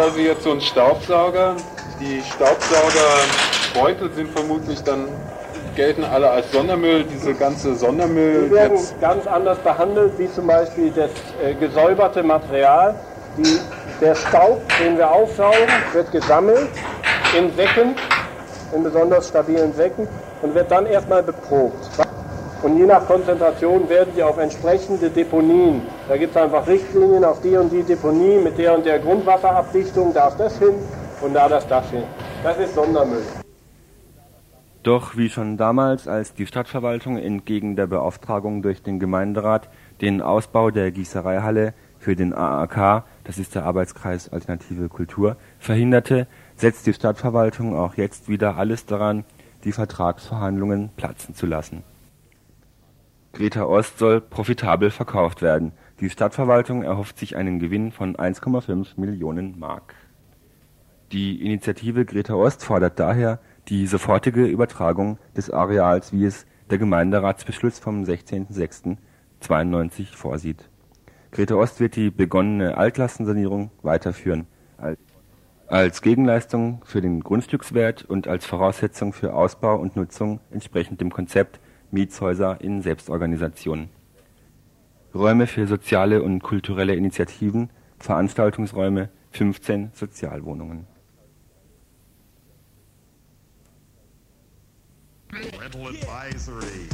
also 0.00 0.20
jetzt 0.20 0.44
so 0.44 0.52
ein 0.52 0.60
Staubsauger. 0.60 1.56
Die 2.00 2.22
Staubsaugerbeutel 2.22 4.12
sind 4.12 4.30
vermutlich 4.30 4.80
dann, 4.84 5.08
gelten 5.74 6.04
alle 6.04 6.30
als 6.30 6.52
Sondermüll, 6.52 7.02
diese 7.02 7.34
ganze 7.34 7.74
Sondermüll. 7.74 8.44
Die 8.44 8.54
werden 8.54 8.76
jetzt 8.76 9.00
ganz 9.00 9.26
anders 9.26 9.58
behandelt, 9.58 10.16
wie 10.18 10.30
zum 10.32 10.46
Beispiel 10.46 10.92
das 10.92 11.10
äh, 11.42 11.54
gesäuberte 11.54 12.22
Material. 12.22 12.94
Die, 13.36 13.58
der 14.00 14.14
Staub, 14.14 14.62
den 14.82 14.96
wir 14.96 15.10
aufsaugen, 15.10 15.68
wird 15.92 16.10
gesammelt 16.10 16.70
in 17.38 17.54
Säcken, 17.54 17.94
in 18.74 18.82
besonders 18.82 19.28
stabilen 19.28 19.72
Säcken 19.74 20.08
und 20.42 20.54
wird 20.54 20.70
dann 20.70 20.86
erstmal 20.86 21.22
beprobt. 21.22 21.88
Und 22.62 22.76
je 22.76 22.84
nach 22.84 23.06
Konzentration 23.06 23.88
werden 23.88 24.12
die 24.16 24.22
auf 24.22 24.38
entsprechende 24.38 25.08
Deponien. 25.08 25.82
Da 26.08 26.16
gibt 26.16 26.36
es 26.36 26.42
einfach 26.42 26.66
Richtlinien 26.66 27.24
auf 27.24 27.40
die 27.40 27.56
und 27.56 27.70
die 27.72 27.82
Deponie 27.82 28.38
mit 28.38 28.58
der 28.58 28.76
und 28.76 28.84
der 28.84 28.98
Grundwasserabdichtung, 28.98 30.12
darf 30.12 30.36
das 30.36 30.58
hin 30.58 30.74
und 31.22 31.34
da 31.34 31.48
das 31.48 31.66
das 31.66 31.88
hin. 31.90 32.04
Das 32.42 32.58
ist 32.58 32.74
Sondermüll. 32.74 33.22
Doch 34.82 35.16
wie 35.16 35.28
schon 35.28 35.58
damals, 35.58 36.08
als 36.08 36.32
die 36.32 36.46
Stadtverwaltung 36.46 37.18
entgegen 37.18 37.76
der 37.76 37.86
Beauftragung 37.86 38.62
durch 38.62 38.82
den 38.82 38.98
Gemeinderat 38.98 39.68
den 40.00 40.22
Ausbau 40.22 40.70
der 40.70 40.90
Gießereihalle 40.90 41.74
für 42.00 42.16
den 42.16 42.32
AAK, 42.32 43.04
das 43.24 43.38
ist 43.38 43.54
der 43.54 43.64
Arbeitskreis 43.64 44.30
Alternative 44.30 44.88
Kultur, 44.88 45.36
verhinderte, 45.58 46.26
setzt 46.56 46.86
die 46.86 46.94
Stadtverwaltung 46.94 47.76
auch 47.76 47.94
jetzt 47.94 48.28
wieder 48.28 48.56
alles 48.56 48.86
daran, 48.86 49.24
die 49.64 49.72
Vertragsverhandlungen 49.72 50.88
platzen 50.96 51.34
zu 51.34 51.46
lassen. 51.46 51.82
Greta 53.34 53.64
Ost 53.64 53.98
soll 53.98 54.20
profitabel 54.20 54.90
verkauft 54.90 55.42
werden. 55.42 55.72
Die 56.00 56.10
Stadtverwaltung 56.10 56.82
erhofft 56.82 57.18
sich 57.18 57.36
einen 57.36 57.60
Gewinn 57.60 57.92
von 57.92 58.16
1,5 58.16 58.98
Millionen 58.98 59.58
Mark. 59.58 59.94
Die 61.12 61.44
Initiative 61.44 62.06
Greta 62.06 62.34
Ost 62.34 62.64
fordert 62.64 62.98
daher 62.98 63.38
die 63.68 63.86
sofortige 63.86 64.46
Übertragung 64.46 65.18
des 65.36 65.50
Areals, 65.50 66.12
wie 66.12 66.24
es 66.24 66.46
der 66.70 66.78
Gemeinderatsbeschluss 66.78 67.78
vom 67.78 68.04
16.06.92 68.04 70.16
vorsieht. 70.16 70.69
Greta 71.32 71.54
Ost 71.54 71.78
wird 71.78 71.94
die 71.94 72.10
begonnene 72.10 72.76
Altlastensanierung 72.76 73.70
weiterführen. 73.82 74.46
Als 75.68 76.02
Gegenleistung 76.02 76.82
für 76.84 77.00
den 77.00 77.20
Grundstückswert 77.20 78.04
und 78.04 78.26
als 78.26 78.44
Voraussetzung 78.44 79.12
für 79.12 79.34
Ausbau 79.34 79.76
und 79.76 79.94
Nutzung 79.94 80.40
entsprechend 80.50 81.00
dem 81.00 81.12
Konzept 81.12 81.60
Mietshäuser 81.92 82.60
in 82.60 82.82
Selbstorganisation. 82.82 83.88
Räume 85.14 85.46
für 85.46 85.66
soziale 85.68 86.22
und 86.22 86.42
kulturelle 86.42 86.94
Initiativen, 86.94 87.70
Veranstaltungsräume, 87.98 89.08
15 89.30 89.90
Sozialwohnungen. 89.92 90.86
Rental 95.32 95.86
advisory. 95.86 96.88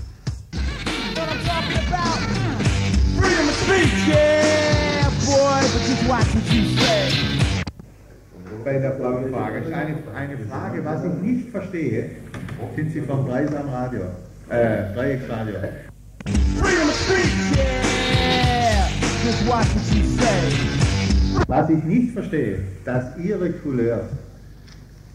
What 1.15 1.29
I'm 1.29 1.45
talking 1.47 1.79
about? 1.89 2.76
Freedom 3.17 3.49
of 3.49 3.55
speech, 3.55 4.09
yeah, 4.09 5.09
boy, 5.25 5.61
but 5.73 5.83
just 5.89 6.09
watch 6.09 6.35
what 6.35 6.53
you 6.53 6.65
say. 6.77 7.11
Bei 8.65 8.79
der 8.79 8.91
blauen 8.91 9.31
Frage. 9.33 9.63
Eine, 9.67 9.97
eine 10.15 10.39
Frage, 10.49 10.85
was 10.85 11.05
ich 11.05 11.13
nicht 11.23 11.51
verstehe, 11.51 12.11
sind 12.75 12.93
Sie 12.93 13.01
vom 13.01 13.27
Dreisam 13.27 13.69
Radio. 13.69 14.03
Äh, 14.49 14.93
Dreiecksradio. 14.95 15.55
Freedom 16.59 16.89
of 16.89 16.95
speech, 16.95 17.57
yeah, 17.57 18.89
just 19.25 19.47
watch 19.49 19.69
what 19.75 19.95
you 19.95 20.05
say. 20.19 20.53
Was 21.47 21.71
ich 21.71 21.83
nicht 21.85 22.13
verstehe, 22.13 22.61
dass 22.85 23.17
Ihre 23.19 23.51
Couleur, 23.51 24.09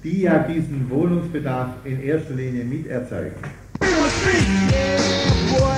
die 0.04 0.22
ja 0.22 0.40
diesen 0.40 0.90
Wohnungsbedarf 0.90 1.70
in 1.84 2.02
erster 2.02 2.34
Linie 2.34 2.64
miterzeugt, 2.64 3.38
Freedom 3.80 4.04
of 4.04 4.12
speech, 4.12 4.48
yeah, 4.72 4.98
boy, 5.60 5.76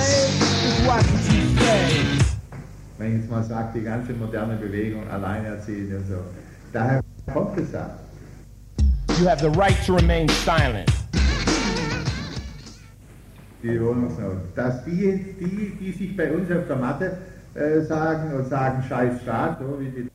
just 0.62 0.86
watch 0.86 1.06
what 1.12 1.34
you 1.34 1.40
say. 1.40 1.43
Wenn 2.98 3.08
ich 3.08 3.20
jetzt 3.20 3.30
mal 3.30 3.42
sage, 3.42 3.78
die 3.78 3.84
ganze 3.84 4.12
moderne 4.12 4.56
Bewegung 4.56 5.08
alleinerziehend 5.10 5.94
und 5.94 6.06
so. 6.08 6.16
Daher 6.72 7.00
Kommt 7.32 7.56
gesagt. 7.56 8.00
You 9.18 9.26
have 9.26 9.40
the 9.40 9.50
right 9.58 9.76
to 9.86 9.94
remain 9.94 10.28
silent. 10.28 10.90
Die 13.62 13.80
Wohnungsnot. 13.80 14.36
Dass 14.54 14.84
die, 14.84 15.34
die, 15.40 15.76
die 15.80 15.92
sich 15.92 16.16
bei 16.16 16.30
uns 16.30 16.50
auf 16.50 16.66
der 16.66 16.76
Matte 16.76 17.18
äh, 17.54 17.80
sagen 17.82 18.34
und 18.34 18.48
sagen 18.48 18.82
Scheiß 18.82 19.22
Staat, 19.22 19.58
so 19.58 19.80
wie 19.80 19.90
die 19.90 20.10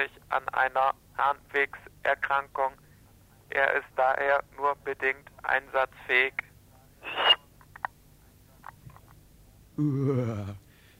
1.7.1992 0.00 0.08
an 0.28 0.48
einer 0.52 0.94
Harnwegserkrankung. 1.16 2.72
Er 3.50 3.74
ist 3.74 3.88
daher 3.96 4.42
nur 4.56 4.76
bedingt 4.84 5.28
einsatzfähig. 5.42 6.34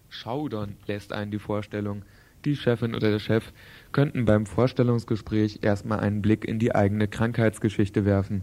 Schaudern 0.09 0.77
lässt 0.87 1.13
einen 1.13 1.31
die 1.31 1.39
Vorstellung. 1.39 2.05
Die 2.45 2.57
Chefin 2.57 2.95
oder 2.95 3.11
der 3.11 3.19
Chef 3.19 3.53
könnten 3.93 4.25
beim 4.25 4.47
Vorstellungsgespräch 4.47 5.59
erstmal 5.63 6.01
einen 6.01 6.23
Blick 6.23 6.47
in 6.47 6.59
die 6.59 6.75
eigene 6.75 7.07
Krankheitsgeschichte 7.07 8.07
werfen. 8.07 8.43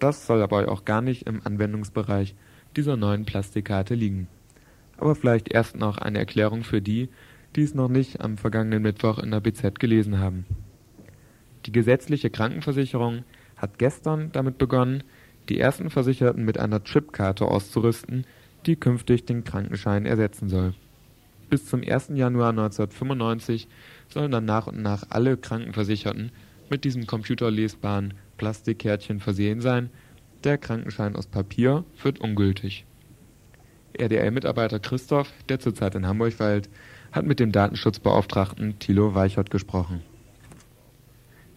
Das 0.00 0.26
soll 0.26 0.42
aber 0.42 0.68
auch 0.68 0.84
gar 0.84 1.00
nicht 1.00 1.26
im 1.26 1.40
Anwendungsbereich 1.46 2.34
dieser 2.76 2.96
neuen 2.96 3.24
Plastikkarte 3.24 3.94
liegen. 3.94 4.26
Aber 4.96 5.14
vielleicht 5.14 5.52
erst 5.52 5.76
noch 5.76 5.98
eine 5.98 6.18
Erklärung 6.18 6.64
für 6.64 6.82
die, 6.82 7.08
die 7.56 7.62
es 7.62 7.74
noch 7.74 7.88
nicht 7.88 8.20
am 8.20 8.36
vergangenen 8.36 8.82
Mittwoch 8.82 9.18
in 9.18 9.30
der 9.30 9.40
BZ 9.40 9.78
gelesen 9.78 10.18
haben. 10.18 10.46
Die 11.66 11.72
gesetzliche 11.72 12.30
Krankenversicherung 12.30 13.24
hat 13.56 13.78
gestern 13.78 14.30
damit 14.32 14.58
begonnen, 14.58 15.02
die 15.48 15.58
ersten 15.58 15.90
Versicherten 15.90 16.44
mit 16.44 16.58
einer 16.58 16.82
Chipkarte 16.82 17.46
auszurüsten, 17.46 18.26
die 18.66 18.76
künftig 18.76 19.24
den 19.26 19.44
Krankenschein 19.44 20.06
ersetzen 20.06 20.48
soll. 20.48 20.74
Bis 21.50 21.66
zum 21.66 21.82
1. 21.82 22.10
Januar 22.14 22.50
1995 22.50 23.68
sollen 24.08 24.30
dann 24.30 24.44
nach 24.44 24.66
und 24.66 24.82
nach 24.82 25.04
alle 25.10 25.36
Krankenversicherten 25.36 26.32
mit 26.70 26.84
diesem 26.84 27.06
computerlesbaren 27.06 28.14
Plastikkärtchen 28.38 29.20
versehen 29.20 29.60
sein. 29.60 29.90
Der 30.42 30.58
Krankenschein 30.58 31.14
aus 31.16 31.26
Papier 31.26 31.84
wird 32.02 32.20
ungültig. 32.20 32.86
RDL-Mitarbeiter 33.98 34.80
Christoph, 34.80 35.32
der 35.48 35.60
zurzeit 35.60 35.94
in 35.94 36.06
Hamburg 36.06 36.40
weilt, 36.40 36.68
hat 37.14 37.24
mit 37.24 37.40
dem 37.40 37.52
Datenschutzbeauftragten 37.52 38.78
Thilo 38.78 39.14
Weichert 39.14 39.50
gesprochen. 39.50 40.02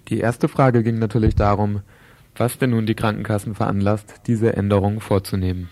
Die 0.07 0.19
erste 0.19 0.47
Frage 0.47 0.83
ging 0.83 0.99
natürlich 0.99 1.35
darum, 1.35 1.81
was 2.37 2.57
denn 2.57 2.69
nun 2.69 2.85
die 2.85 2.95
Krankenkassen 2.95 3.55
veranlasst, 3.55 4.27
diese 4.27 4.55
Änderungen 4.55 4.99
vorzunehmen. 4.99 5.69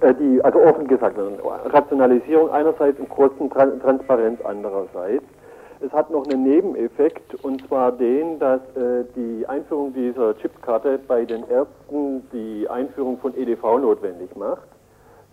Äh, 0.00 0.14
die, 0.14 0.42
also 0.44 0.60
offen 0.60 0.86
gesagt, 0.86 1.16
Rationalisierung 1.64 2.50
einerseits 2.50 2.98
und 3.00 3.08
Kostentran 3.08 3.80
Transparenz 3.80 4.40
andererseits. 4.42 5.24
Es 5.80 5.90
hat 5.92 6.10
noch 6.10 6.26
einen 6.26 6.42
Nebeneffekt 6.44 7.42
und 7.42 7.66
zwar 7.66 7.92
den, 7.92 8.38
dass 8.38 8.60
äh, 8.76 9.04
die 9.16 9.46
Einführung 9.48 9.94
dieser 9.94 10.36
Chipkarte 10.36 10.98
bei 11.08 11.24
den 11.24 11.42
Ärzten 11.48 12.22
die 12.32 12.68
Einführung 12.68 13.18
von 13.18 13.34
EDV 13.34 13.78
notwendig 13.80 14.36
macht, 14.36 14.68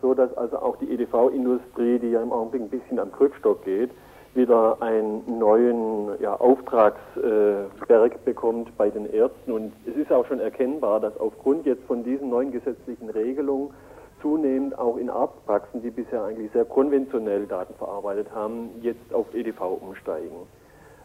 so 0.01 0.13
dass 0.13 0.35
also 0.37 0.57
auch 0.59 0.77
die 0.77 0.91
EDV-Industrie, 0.91 1.99
die 1.99 2.11
ja 2.11 2.21
im 2.21 2.31
Augenblick 2.31 2.61
ein 2.61 2.69
bisschen 2.69 2.99
am 2.99 3.11
Krückstock 3.11 3.63
geht, 3.63 3.91
wieder 4.33 4.81
einen 4.81 5.39
neuen 5.39 6.11
ja, 6.21 6.35
Auftragsberg 6.35 8.13
äh, 8.13 8.17
bekommt 8.23 8.77
bei 8.77 8.89
den 8.89 9.11
Ärzten. 9.11 9.51
Und 9.51 9.73
es 9.85 9.95
ist 9.95 10.11
auch 10.11 10.25
schon 10.27 10.39
erkennbar, 10.39 10.99
dass 10.99 11.17
aufgrund 11.19 11.65
jetzt 11.65 11.83
von 11.85 12.03
diesen 12.03 12.29
neuen 12.29 12.51
gesetzlichen 12.51 13.09
Regelungen 13.09 13.71
zunehmend 14.21 14.77
auch 14.77 14.97
in 14.97 15.09
Arztpraxen, 15.09 15.81
die 15.81 15.89
bisher 15.89 16.23
eigentlich 16.23 16.51
sehr 16.51 16.65
konventionell 16.65 17.45
Daten 17.47 17.73
verarbeitet 17.75 18.27
haben, 18.33 18.69
jetzt 18.81 19.13
auf 19.13 19.33
EDV 19.33 19.61
umsteigen. 19.81 20.47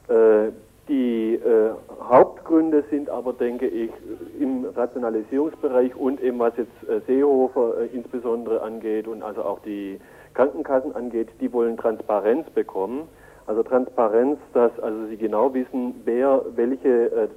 Äh, 0.09 0.53
die 0.93 1.37
äh, 1.37 1.71
Hauptgründe 2.03 2.85
sind 2.91 3.09
aber, 3.09 3.33
denke 3.33 3.67
ich, 3.67 3.91
im 4.39 4.67
Rationalisierungsbereich 4.67 5.97
und 5.97 6.21
eben 6.21 6.39
was 6.39 6.53
jetzt 6.59 6.87
äh, 6.87 7.01
Seehofer 7.07 7.81
äh, 7.81 7.87
insbesondere 7.87 8.61
angeht 8.61 9.09
und 9.09 9.23
also 9.23 9.43
auch 9.43 9.61
die 9.61 9.99
Krankenkassen 10.35 10.95
angeht, 10.95 11.29
die 11.41 11.51
wollen 11.51 11.79
Transparenz 11.79 12.51
bekommen. 12.51 13.09
Also 13.47 13.63
Transparenz, 13.63 14.39
dass 14.53 14.79
also 14.81 15.07
sie 15.07 15.17
genau 15.17 15.55
wissen, 15.55 15.95
wer 16.05 16.45
welche 16.57 17.31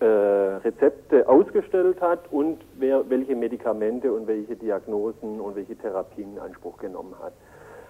äh, 0.00 0.04
äh, 0.04 0.56
Rezepte 0.64 1.28
ausgestellt 1.28 2.00
hat 2.00 2.32
und 2.32 2.58
wer 2.78 3.08
welche 3.08 3.36
Medikamente 3.36 4.12
und 4.12 4.26
welche 4.26 4.56
Diagnosen 4.56 5.40
und 5.40 5.54
welche 5.54 5.76
Therapien 5.76 6.32
in 6.32 6.38
Anspruch 6.40 6.78
genommen 6.78 7.14
hat. 7.22 7.32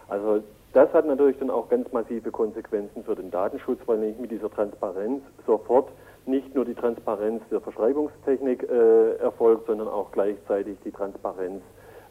Also 0.08 0.42
das 0.72 0.92
hat 0.92 1.06
natürlich 1.06 1.38
dann 1.38 1.50
auch 1.50 1.68
ganz 1.68 1.90
massive 1.92 2.30
Konsequenzen 2.30 3.04
für 3.04 3.14
den 3.14 3.30
Datenschutz, 3.30 3.80
weil 3.86 3.98
nämlich 3.98 4.18
mit 4.18 4.30
dieser 4.30 4.50
Transparenz 4.50 5.22
sofort 5.46 5.90
nicht 6.26 6.54
nur 6.54 6.64
die 6.64 6.74
Transparenz 6.74 7.42
der 7.50 7.60
Verschreibungstechnik 7.60 8.62
äh, 8.62 9.16
erfolgt, 9.16 9.66
sondern 9.66 9.88
auch 9.88 10.12
gleichzeitig 10.12 10.76
die 10.84 10.90
Transparenz 10.90 11.62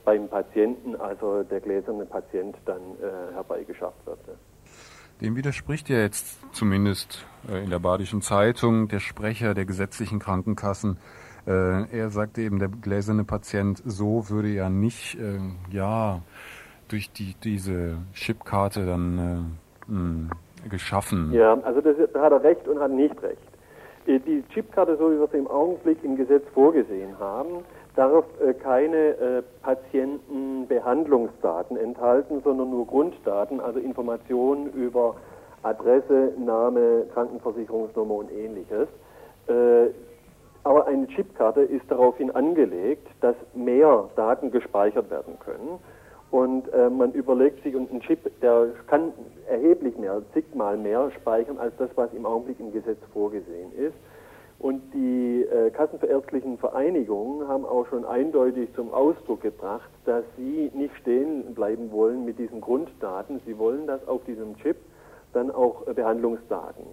beim 0.03 0.27
Patienten, 0.27 0.95
also 0.95 1.43
der 1.43 1.59
gläserne 1.59 2.05
Patient, 2.05 2.55
dann 2.65 2.81
äh, 3.01 3.33
herbeigeschafft 3.33 4.05
wird. 4.05 4.19
Dem 5.21 5.35
widerspricht 5.35 5.89
ja 5.89 5.97
jetzt 5.97 6.37
zumindest 6.53 7.25
äh, 7.49 7.63
in 7.63 7.69
der 7.69 7.79
Badischen 7.79 8.21
Zeitung 8.21 8.87
der 8.87 8.99
Sprecher 8.99 9.53
der 9.53 9.65
gesetzlichen 9.65 10.19
Krankenkassen. 10.19 10.97
Äh, 11.45 11.89
er 11.91 12.09
sagte 12.09 12.41
eben, 12.41 12.59
der 12.59 12.69
gläserne 12.69 13.23
Patient 13.23 13.81
so 13.85 14.29
würde 14.29 14.49
ja 14.49 14.69
nicht, 14.69 15.15
äh, 15.19 15.39
ja, 15.71 16.21
durch 16.87 17.11
die, 17.11 17.35
diese 17.43 17.97
Chipkarte 18.13 18.85
dann 18.85 19.57
äh, 19.87 19.91
mh, 19.91 20.29
geschaffen. 20.69 21.33
Ja, 21.33 21.57
also 21.63 21.81
das, 21.81 21.95
da 22.13 22.21
hat 22.21 22.31
er 22.31 22.43
recht 22.43 22.67
und 22.67 22.79
hat 22.79 22.91
nicht 22.91 23.19
recht. 23.21 23.41
Äh, 24.05 24.19
Die 24.19 24.43
Chipkarte, 24.53 24.95
so 24.97 25.11
wie 25.11 25.19
wir 25.19 25.27
sie 25.27 25.37
im 25.37 25.47
Augenblick 25.47 26.03
im 26.03 26.15
Gesetz 26.15 26.43
vorgesehen 26.53 27.17
haben, 27.19 27.65
darf 27.95 28.25
äh, 28.39 28.53
keine 28.53 28.97
äh, 28.97 29.41
Patientenbehandlungsdaten 29.63 31.75
enthalten, 31.77 32.41
sondern 32.43 32.69
nur 32.69 32.85
Grunddaten, 32.85 33.59
also 33.59 33.79
Informationen 33.79 34.71
über 34.73 35.15
Adresse, 35.63 36.33
Name, 36.37 37.05
Krankenversicherungsnummer 37.13 38.13
und 38.15 38.31
ähnliches. 38.31 38.87
Äh, 39.47 39.87
aber 40.63 40.85
eine 40.85 41.07
Chipkarte 41.07 41.61
ist 41.61 41.89
daraufhin 41.89 42.29
angelegt, 42.31 43.07
dass 43.21 43.35
mehr 43.53 44.09
Daten 44.15 44.51
gespeichert 44.51 45.09
werden 45.09 45.39
können. 45.39 45.79
Und 46.29 46.67
äh, 46.73 46.89
man 46.89 47.13
überlegt 47.13 47.63
sich, 47.63 47.75
und 47.75 47.91
ein 47.91 48.01
Chip, 48.01 48.19
der 48.41 48.67
kann 48.87 49.13
erheblich 49.47 49.97
mehr, 49.97 50.21
zigmal 50.33 50.77
mehr 50.77 51.09
speichern 51.11 51.57
als 51.57 51.73
das, 51.77 51.89
was 51.95 52.13
im 52.13 52.25
Augenblick 52.25 52.59
im 52.59 52.73
Gesetz 52.73 52.99
vorgesehen 53.13 53.71
ist. 53.77 53.95
Und 54.59 54.81
die 54.93 55.43
äh, 55.43 55.69
kassenverärztlichen 55.69 56.57
Vereinigungen 56.57 57.47
haben 57.47 57.63
auch 57.63 57.85
schon 57.87 58.05
eindeutig 58.05 58.69
zum 58.75 58.91
Ausdruck 58.91 59.41
gebracht, 59.41 59.89
dass 60.05 60.23
sie 60.35 60.71
nicht 60.73 60.95
stehen 60.97 61.53
bleiben 61.53 61.91
wollen 61.91 62.25
mit 62.25 62.39
diesen 62.39 62.59
Grunddaten. 62.59 63.39
Sie 63.45 63.57
wollen, 63.57 63.85
dass 63.85 64.05
auf 64.07 64.23
diesem 64.25 64.57
Chip 64.57 64.77
dann 65.33 65.51
auch 65.51 65.85
äh, 65.87 65.93
Behandlungsdaten 65.93 66.85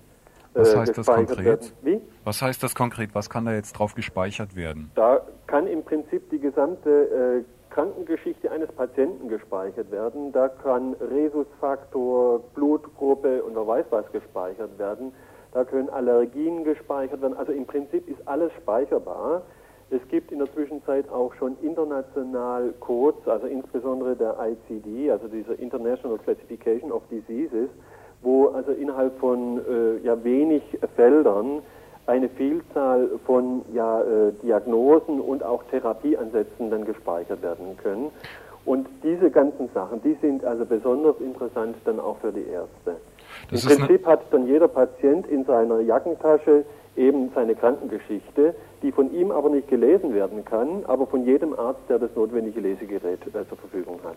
Was 0.53 0.75
äh, 0.75 0.77
heißt 0.77 0.89
das 0.91 0.97
gespeichert 0.97 1.27
konkret? 1.29 1.47
werden. 1.47 1.73
Wie? 1.83 2.01
Was 2.25 2.43
heißt 2.43 2.63
das 2.63 2.75
konkret? 2.75 3.15
Was 3.15 3.31
kann 3.31 3.47
da 3.47 3.55
jetzt 3.55 3.73
drauf 3.73 3.95
gespeichert 3.95 4.55
werden? 4.57 4.91
Da 4.95 5.23
kann 5.47 5.67
im 5.67 5.83
Prinzip 5.83 6.29
die 6.29 6.39
gesamte 6.41 6.91
äh, 6.91 7.45
Krankengeschichte 7.75 8.53
eines 8.53 8.71
Patienten 8.71 9.29
gespeichert 9.29 9.91
werden. 9.91 10.31
Da 10.31 10.49
kann 10.49 10.95
Rhesusfaktor, 10.95 12.39
Blutgruppe 12.55 13.43
und 13.43 13.57
wer 13.57 13.67
weiß 13.67 13.87
was 13.91 14.11
gespeichert 14.13 14.79
werden. 14.79 15.13
Da 15.53 15.65
können 15.65 15.91
Allergien 15.91 16.63
gespeichert 16.63 17.21
werden. 17.21 17.37
Also 17.37 17.51
im 17.51 17.67
Prinzip 17.67 18.09
ist 18.09 18.27
alles 18.29 18.53
speicherbar. 18.53 19.43
Es 19.91 20.01
gibt 20.09 20.31
in 20.31 20.39
der 20.39 20.53
Zwischenzeit 20.53 21.09
auch 21.11 21.35
schon 21.35 21.57
international 21.63 22.73
Codes, 22.79 23.27
also 23.27 23.49
insbesondere 23.49 24.15
der 24.15 24.37
ICD, 24.39 25.11
also 25.11 25.27
dieser 25.27 25.59
International 25.59 26.19
Classification 26.19 26.93
of 26.93 27.03
Diseases, 27.09 27.69
wo 28.23 28.49
also 28.49 28.71
innerhalb 28.71 29.19
von 29.19 29.59
äh, 29.59 29.99
ja, 30.05 30.23
wenig 30.23 30.63
Feldern 30.95 31.61
eine 32.07 32.29
Vielzahl 32.29 33.09
von 33.27 33.63
ja, 33.73 34.01
äh, 34.03 34.33
Diagnosen 34.43 35.21
und 35.21 35.43
auch 35.43 35.65
Therapieansätzen 35.65 36.71
dann 36.71 36.85
gespeichert 36.85 37.43
werden 37.43 37.77
können. 37.83 38.11
Und 38.65 38.89
diese 39.03 39.31
ganzen 39.31 39.69
Sachen, 39.75 40.03
die 40.03 40.17
sind 40.23 40.45
also 40.45 40.65
besonders 40.65 41.21
interessant 41.21 41.77
dann 41.85 42.01
auch 42.01 42.17
für 42.19 42.33
die 42.33 42.47
Ärzte. 42.47 42.97
Das 43.51 43.65
Im 43.65 43.79
Prinzip 43.79 44.07
hat 44.07 44.21
dann 44.31 44.47
jeder 44.47 44.69
Patient 44.69 45.27
in 45.27 45.45
seiner 45.45 45.81
Jackentasche 45.81 46.65
eben 46.97 47.31
seine 47.35 47.55
Krankengeschichte, 47.55 48.55
die 48.83 48.93
von 48.93 49.13
ihm 49.13 49.31
aber 49.31 49.51
nicht 49.51 49.69
gelesen 49.69 50.15
werden 50.15 50.45
kann, 50.45 50.85
aber 50.87 51.07
von 51.07 51.25
jedem 51.27 51.59
Arzt, 51.59 51.81
der 51.89 51.99
das 51.99 52.15
notwendige 52.15 52.61
Lesegerät 52.61 53.21
äh, 53.27 53.49
zur 53.49 53.59
Verfügung 53.59 53.99
hat. 54.05 54.17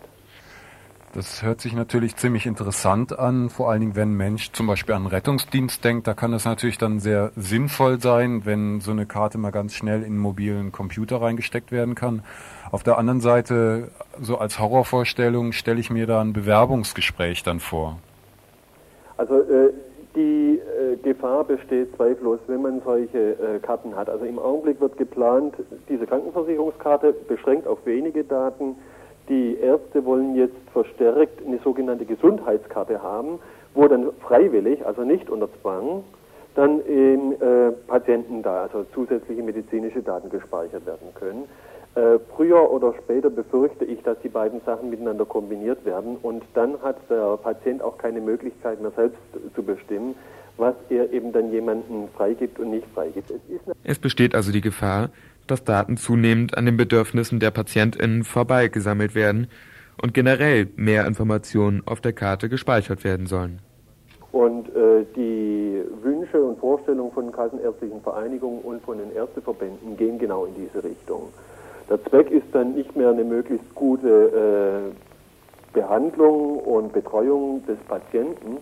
Das 1.14 1.42
hört 1.42 1.62
sich 1.62 1.74
natürlich 1.74 2.16
ziemlich 2.18 2.46
interessant 2.46 3.18
an, 3.18 3.50
vor 3.50 3.72
allen 3.72 3.80
Dingen, 3.80 3.96
wenn 3.96 4.12
ein 4.12 4.18
Mensch 4.18 4.52
zum 4.52 4.68
Beispiel 4.68 4.94
an 4.94 5.04
einen 5.04 5.08
Rettungsdienst 5.08 5.84
denkt. 5.84 6.06
Da 6.06 6.14
kann 6.14 6.32
das 6.32 6.46
natürlich 6.46 6.78
dann 6.78 7.00
sehr 7.00 7.32
sinnvoll 7.36 8.00
sein, 8.02 8.42
wenn 8.46 8.82
so 8.82 8.92
eine 8.92 9.06
Karte 9.06 9.38
mal 9.38 9.52
ganz 9.52 9.74
schnell 9.74 10.02
in 10.02 10.08
einen 10.08 10.18
mobilen 10.18 10.72
Computer 10.72 11.22
reingesteckt 11.22 11.72
werden 11.72 11.96
kann. 11.96 12.24
Auf 12.72 12.84
der 12.84 12.98
anderen 12.98 13.22
Seite, 13.22 13.90
so 14.20 14.38
als 14.38 14.60
Horrorvorstellung, 14.60 15.54
stelle 15.54 15.80
ich 15.80 15.90
mir 15.90 16.08
da 16.08 16.20
ein 16.20 16.34
Bewerbungsgespräch 16.34 17.42
dann 17.42 17.62
vor. 17.62 17.98
Also 19.16 19.40
äh, 19.40 19.74
die 20.16 20.60
äh, 20.60 20.98
Gefahr 20.98 21.46
besteht 21.46 21.96
zweifellos, 21.96 22.40
wenn 22.48 22.62
man 22.62 22.82
solche 22.84 23.32
äh, 23.32 23.60
Karten 23.62 23.96
hat. 23.96 24.10
Also 24.10 24.26
im 24.26 24.40
Augenblick 24.40 24.82
wird 24.82 24.98
geplant, 24.98 25.56
diese 25.88 26.06
Krankenversicherungskarte 26.06 27.14
beschränkt 27.28 27.66
auf 27.66 27.80
wenige 27.86 28.24
Daten. 28.24 28.76
Die 29.30 29.58
Ärzte 29.60 30.06
wollen 30.06 30.36
jetzt 30.36 30.56
verstärkt 30.72 31.46
eine 31.46 31.60
sogenannte 31.60 32.06
Gesundheitskarte 32.06 33.02
haben, 33.02 33.40
wo 33.74 33.88
dann 33.88 34.12
freiwillig, 34.22 34.86
also 34.86 35.04
nicht 35.04 35.30
unter 35.30 35.50
Zwang, 35.62 36.04
dann 36.56 36.80
eben 36.88 37.34
äh, 37.34 37.72
Patienten 37.88 38.42
da, 38.42 38.64
also 38.64 38.86
zusätzliche 38.94 39.44
medizinische 39.44 40.02
Daten 40.02 40.30
gespeichert 40.30 40.86
werden 40.86 41.10
können. 41.14 41.44
Äh, 41.96 42.20
früher 42.36 42.72
oder 42.72 42.94
später 42.94 43.30
befürchte 43.30 43.86
ich, 43.86 44.02
dass 44.04 44.20
die 44.22 44.30
beiden 44.30 44.62
Sachen 44.66 44.90
miteinander 44.90 45.26
kombiniert 45.26 45.84
werden 45.86 46.18
und 46.22 46.44
dann 46.54 46.82
hat 46.82 46.98
der 47.10 47.38
Patient 47.38 47.82
auch 47.82 47.98
keine 47.98 48.22
Möglichkeit 48.22 48.82
mehr 48.82 48.92
selbst 48.96 49.20
zu 49.56 49.64
bestimmen, 49.64 50.16
was 50.58 50.76
er 50.90 51.12
eben 51.12 51.32
dann 51.32 51.52
jemanden 51.52 52.08
freigibt 52.16 52.60
und 52.60 52.72
nicht 52.72 52.88
freigibt. 52.94 53.32
Es 53.32 53.42
ist 53.50 53.76
Es 53.84 54.00
besteht 54.00 54.36
also 54.36 54.52
die 54.52 54.62
Gefahr, 54.62 55.10
dass 55.48 55.64
Daten 55.64 55.98
zunehmend 55.98 56.58
an 56.58 56.66
den 56.66 56.78
Bedürfnissen 56.78 57.40
der 57.40 57.52
PatientInnen 57.52 58.24
vorbei 58.24 58.68
gesammelt 58.68 59.16
werden 59.16 59.48
und 60.02 60.14
generell 60.14 60.68
mehr 60.76 61.06
Informationen 61.08 61.82
auf 61.86 62.02
der 62.02 62.14
Karte 62.14 62.50
gespeichert 62.50 63.04
werden 63.04 63.28
sollen. 63.28 63.60
Und 64.32 64.68
äh, 64.76 65.06
die 65.16 65.82
Wünsche 66.04 66.44
und 66.44 66.60
Vorstellungen 66.60 67.12
von 67.12 67.32
kassenärztlichen 67.32 68.02
Vereinigungen 68.02 68.62
und 68.62 68.84
von 68.84 68.98
den 68.98 69.12
Ärzteverbänden 69.16 69.98
gehen 69.98 70.20
genau 70.20 70.46
in 70.46 70.54
diese 70.56 70.84
Richtung. 70.84 71.30
Der 71.90 72.04
Zweck 72.04 72.30
ist 72.30 72.48
dann 72.52 72.76
nicht 72.76 72.96
mehr 72.96 73.10
eine 73.10 73.24
möglichst 73.24 73.74
gute 73.74 74.92
äh, 74.92 75.74
Behandlung 75.74 76.60
und 76.60 76.92
Betreuung 76.92 77.66
des 77.66 77.78
Patienten, 77.88 78.58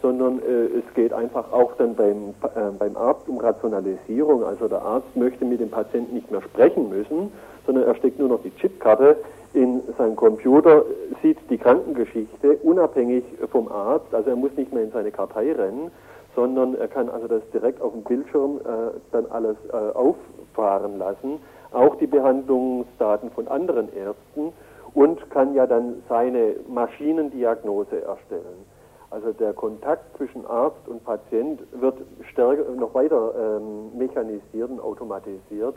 sondern 0.00 0.38
äh, 0.40 0.78
es 0.78 0.94
geht 0.94 1.12
einfach 1.12 1.52
auch 1.52 1.72
dann 1.76 1.94
beim, 1.94 2.34
äh, 2.42 2.70
beim 2.78 2.96
Arzt 2.96 3.28
um 3.28 3.38
Rationalisierung. 3.38 4.44
Also 4.44 4.68
der 4.68 4.82
Arzt 4.82 5.16
möchte 5.16 5.44
mit 5.44 5.60
dem 5.60 5.70
Patienten 5.70 6.14
nicht 6.14 6.30
mehr 6.30 6.42
sprechen 6.42 6.88
müssen, 6.88 7.32
sondern 7.66 7.84
er 7.84 7.94
steckt 7.96 8.18
nur 8.18 8.28
noch 8.28 8.42
die 8.42 8.54
Chipkarte 8.56 9.16
in 9.54 9.82
seinen 9.96 10.16
Computer, 10.16 10.84
sieht 11.22 11.38
die 11.50 11.58
Krankengeschichte 11.58 12.58
unabhängig 12.62 13.24
vom 13.50 13.68
Arzt. 13.68 14.14
Also 14.14 14.30
er 14.30 14.36
muss 14.36 14.52
nicht 14.56 14.72
mehr 14.72 14.84
in 14.84 14.92
seine 14.92 15.10
Kartei 15.10 15.52
rennen, 15.52 15.90
sondern 16.36 16.76
er 16.76 16.88
kann 16.88 17.08
also 17.08 17.26
das 17.26 17.42
direkt 17.52 17.80
auf 17.82 17.92
dem 17.92 18.02
Bildschirm 18.02 18.58
äh, 18.58 18.96
dann 19.10 19.26
alles 19.26 19.56
äh, 19.72 19.76
auffahren 19.76 20.98
lassen. 20.98 21.40
Auch 21.72 21.96
die 21.96 22.06
Behandlungsdaten 22.06 23.30
von 23.30 23.48
anderen 23.48 23.88
Ärzten 23.94 24.52
und 24.94 25.30
kann 25.30 25.54
ja 25.54 25.66
dann 25.66 26.02
seine 26.08 26.54
Maschinendiagnose 26.68 28.02
erstellen. 28.02 28.77
Also 29.18 29.32
der 29.32 29.52
Kontakt 29.52 30.16
zwischen 30.16 30.46
Arzt 30.46 30.86
und 30.86 31.04
Patient 31.04 31.60
wird 31.72 31.98
stärker, 32.30 32.70
noch 32.76 32.94
weiter 32.94 33.34
ähm, 33.36 33.98
mechanisiert 33.98 34.70
und 34.70 34.78
automatisiert. 34.78 35.74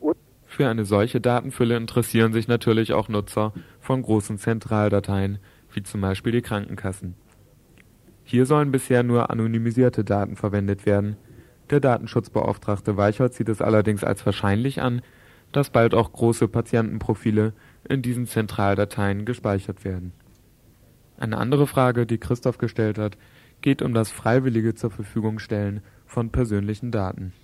Und 0.00 0.16
Für 0.44 0.66
eine 0.66 0.84
solche 0.84 1.20
Datenfülle 1.20 1.76
interessieren 1.76 2.32
sich 2.32 2.48
natürlich 2.48 2.92
auch 2.92 3.08
Nutzer 3.08 3.52
von 3.78 4.02
großen 4.02 4.38
Zentraldateien, 4.38 5.38
wie 5.72 5.84
zum 5.84 6.00
Beispiel 6.00 6.32
die 6.32 6.42
Krankenkassen. 6.42 7.14
Hier 8.24 8.44
sollen 8.44 8.72
bisher 8.72 9.04
nur 9.04 9.30
anonymisierte 9.30 10.02
Daten 10.02 10.34
verwendet 10.34 10.84
werden. 10.84 11.16
Der 11.70 11.78
Datenschutzbeauftragte 11.78 12.96
Weichert 12.96 13.34
sieht 13.34 13.50
es 13.50 13.62
allerdings 13.62 14.02
als 14.02 14.26
wahrscheinlich 14.26 14.82
an, 14.82 15.02
dass 15.52 15.70
bald 15.70 15.94
auch 15.94 16.12
große 16.12 16.48
Patientenprofile 16.48 17.52
in 17.88 18.02
diesen 18.02 18.26
Zentraldateien 18.26 19.26
gespeichert 19.26 19.84
werden. 19.84 20.12
Eine 21.20 21.36
andere 21.36 21.66
Frage, 21.66 22.06
die 22.06 22.16
Christoph 22.16 22.56
gestellt 22.56 22.96
hat, 22.96 23.18
geht 23.60 23.82
um 23.82 23.92
das 23.92 24.10
freiwillige 24.10 24.74
zur 24.74 24.90
Verfügung 24.90 25.38
stellen 25.38 25.82
von 26.06 26.30
persönlichen 26.30 26.90
Daten. 26.90 27.34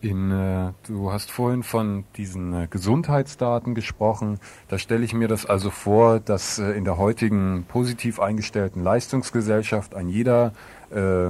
In, 0.00 0.30
äh, 0.30 0.72
du 0.86 1.12
hast 1.12 1.30
vorhin 1.30 1.62
von 1.62 2.04
diesen 2.16 2.54
äh, 2.54 2.68
Gesundheitsdaten 2.70 3.74
gesprochen. 3.74 4.38
Da 4.68 4.78
stelle 4.78 5.04
ich 5.04 5.12
mir 5.12 5.28
das 5.28 5.44
also 5.44 5.68
vor, 5.68 6.20
dass 6.20 6.58
äh, 6.58 6.72
in 6.72 6.84
der 6.84 6.96
heutigen 6.96 7.66
positiv 7.68 8.18
eingestellten 8.18 8.82
Leistungsgesellschaft 8.82 9.94
ein 9.94 10.08
jeder 10.08 10.52
äh, 10.90 11.28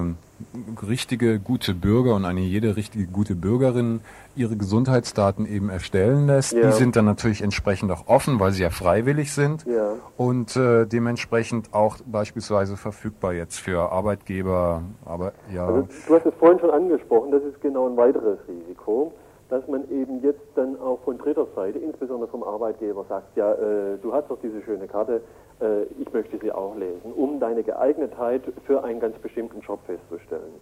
richtige 0.86 1.38
gute 1.38 1.74
Bürger 1.74 2.14
und 2.14 2.24
eine 2.24 2.40
jede 2.40 2.76
richtige 2.76 3.06
gute 3.06 3.34
Bürgerin 3.34 4.00
ihre 4.34 4.56
Gesundheitsdaten 4.56 5.46
eben 5.46 5.70
erstellen 5.70 6.26
lässt. 6.26 6.52
Ja. 6.52 6.66
Die 6.66 6.72
sind 6.72 6.96
dann 6.96 7.06
natürlich 7.06 7.42
entsprechend 7.42 7.90
auch 7.90 8.06
offen, 8.06 8.38
weil 8.38 8.52
sie 8.52 8.62
ja 8.62 8.70
freiwillig 8.70 9.32
sind 9.32 9.64
Ja. 9.66 9.94
und 10.16 10.56
äh, 10.56 10.86
dementsprechend 10.86 11.72
auch 11.72 11.96
beispielsweise 12.04 12.76
verfügbar 12.76 13.32
jetzt 13.32 13.58
für 13.58 13.90
Arbeitgeber. 13.92 14.82
Aber 15.04 15.32
ja. 15.54 15.66
Also, 15.66 15.88
du 16.06 16.14
hast 16.14 16.26
es 16.26 16.34
vorhin 16.38 16.58
schon 16.60 16.70
angesprochen, 16.70 17.30
das 17.30 17.42
ist 17.42 17.60
genau 17.62 17.88
ein 17.88 17.96
weiteres 17.96 18.38
Risiko, 18.46 19.12
dass 19.48 19.66
man 19.68 19.88
eben 19.90 20.22
jetzt 20.22 20.40
dann 20.54 20.78
auch 20.80 20.98
von 21.04 21.18
dritter 21.18 21.46
Seite, 21.54 21.78
insbesondere 21.78 22.28
vom 22.28 22.42
Arbeitgeber, 22.42 23.04
sagt, 23.08 23.36
ja, 23.36 23.52
äh, 23.52 23.96
du 24.02 24.12
hast 24.12 24.28
doch 24.28 24.38
diese 24.42 24.60
schöne 24.62 24.86
Karte, 24.86 25.22
äh, 25.60 25.84
ich 26.00 26.12
möchte 26.12 26.38
sie 26.38 26.52
auch 26.52 26.76
lesen, 26.76 27.12
um 27.14 27.40
deine 27.40 27.62
Geeignetheit 27.62 28.42
für 28.66 28.84
einen 28.84 29.00
ganz 29.00 29.16
bestimmten 29.18 29.60
Job 29.60 29.80
festzustellen. 29.86 30.54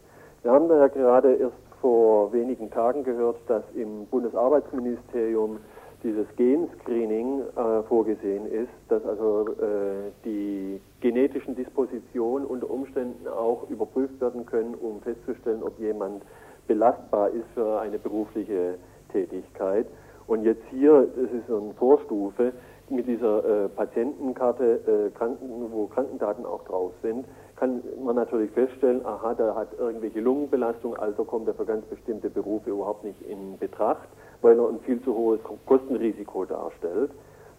Wir 0.42 0.52
haben 0.52 0.68
da 0.68 0.76
ja 0.76 0.88
gerade 0.88 1.34
erst 1.34 1.56
vor 1.80 2.32
wenigen 2.32 2.70
Tagen 2.70 3.04
gehört, 3.04 3.36
dass 3.46 3.62
im 3.74 4.06
Bundesarbeitsministerium 4.06 5.58
dieses 6.02 6.26
Genscreening 6.36 7.40
äh, 7.40 7.82
vorgesehen 7.88 8.46
ist, 8.46 8.70
dass 8.88 9.04
also 9.06 9.48
äh, 9.48 10.12
die 10.24 10.80
genetischen 11.00 11.56
Dispositionen 11.56 12.46
unter 12.46 12.70
Umständen 12.70 13.26
auch 13.26 13.68
überprüft 13.70 14.20
werden 14.20 14.44
können, 14.44 14.74
um 14.74 15.00
festzustellen, 15.00 15.62
ob 15.62 15.78
jemand 15.80 16.22
belastbar 16.66 17.30
ist 17.30 17.46
für 17.54 17.80
eine 17.80 17.98
berufliche 17.98 18.74
Tätigkeit. 19.12 19.86
Und 20.26 20.44
jetzt 20.44 20.62
hier, 20.70 21.08
das 21.16 21.30
ist 21.32 21.46
so 21.48 21.56
eine 21.56 21.74
Vorstufe, 21.74 22.52
mit 22.90 23.06
dieser 23.06 23.64
äh, 23.64 23.68
Patientenkarte, 23.68 25.10
äh, 25.14 25.16
Kranken, 25.16 25.72
wo 25.72 25.86
Krankendaten 25.86 26.44
auch 26.44 26.64
drauf 26.64 26.92
sind, 27.02 27.24
kann 27.56 27.82
man 28.02 28.16
natürlich 28.16 28.50
feststellen, 28.50 29.04
aha, 29.06 29.34
der 29.34 29.54
hat 29.54 29.68
irgendwelche 29.78 30.20
Lungenbelastung, 30.20 30.96
also 30.96 31.24
kommt 31.24 31.48
er 31.48 31.54
für 31.54 31.64
ganz 31.64 31.84
bestimmte 31.86 32.28
Berufe 32.28 32.70
überhaupt 32.70 33.04
nicht 33.04 33.20
in 33.22 33.58
Betracht, 33.58 34.08
weil 34.42 34.58
er 34.58 34.68
ein 34.68 34.80
viel 34.80 35.02
zu 35.02 35.14
hohes 35.14 35.40
Kostenrisiko 35.66 36.44
darstellt. 36.44 37.10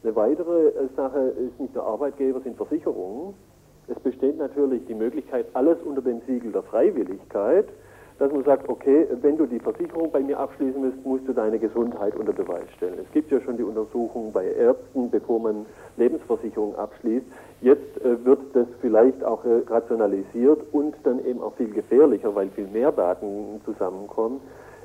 Eine 0.04 0.16
weitere 0.16 0.68
äh, 0.68 0.88
Sache 0.96 1.20
ist 1.20 1.60
nicht 1.60 1.74
nur 1.74 1.86
Arbeitgeber, 1.86 2.42
sind 2.42 2.58
Versicherungen. 2.58 3.34
Es 3.88 4.00
besteht 4.00 4.38
natürlich 4.38 4.86
die 4.86 4.94
Möglichkeit, 4.94 5.48
alles 5.54 5.78
unter 5.84 6.02
dem 6.02 6.22
Siegel 6.28 6.52
der 6.52 6.64
Freiwilligkeit, 6.64 7.68
dass 8.18 8.32
man 8.32 8.44
sagt, 8.46 8.70
okay, 8.70 9.08
wenn 9.22 9.38
du 9.38 9.46
die 9.46 9.60
Versicherung 9.60 10.10
bei 10.10 10.22
mir 10.22 10.40
abschließen 10.40 10.82
willst, 10.82 11.06
musst 11.06 11.28
du 11.28 11.34
deine 11.34 11.60
Gesundheit 11.60 12.16
unter 12.16 12.32
Beweis 12.32 12.64
stellen. 12.78 12.98
Es 13.04 13.12
gibt 13.12 13.30
ja 13.30 13.42
schon 13.42 13.58
die 13.58 13.64
Untersuchung 13.64 14.32
bei 14.32 14.46
Ärzten, 14.46 15.10
bevor 15.10 15.40
man 15.40 15.66
Lebensversicherung 15.98 16.76
abschließt. 16.76 17.26
Jetzt 17.62 18.02
äh, 18.02 18.24
wird 18.24 18.40
das 18.54 18.68
vielleicht 18.80 19.22
auch 19.24 19.44
äh, 19.44 19.64
rationalisiert 19.68 20.62
und 20.72 20.96
dann 21.04 21.26
eben 21.26 21.42
auch 21.42 21.56
viel 21.56 21.74
gefährlicher, 21.74 22.34
weil 22.34 22.50
viel 22.50 22.68
mehr 22.68 22.94
Daten 22.94 23.60
zusammenkommen, 23.66 24.40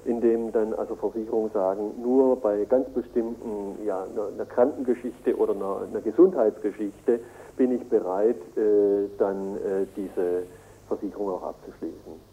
indem 0.04 0.50
dann 0.50 0.74
also 0.74 0.96
Versicherungen 0.96 1.52
sagen, 1.52 1.92
nur 2.02 2.34
bei 2.34 2.64
ganz 2.64 2.88
bestimmten, 2.88 3.76
ja, 3.84 4.02
einer, 4.02 4.46
Krankengeschichte 4.46 5.36
oder 5.36 5.54
einer, 5.54 5.82
einer 5.88 6.00
Gesundheitsgeschichte 6.00 7.20
bin 7.56 7.72
ich 7.72 7.84
bereit, 7.88 8.40
äh, 8.56 9.08
dann 9.18 9.58
diese 9.96 10.44
Versicherung 10.88 11.28
auch 11.28 11.42
abzuschließen. 11.42 12.29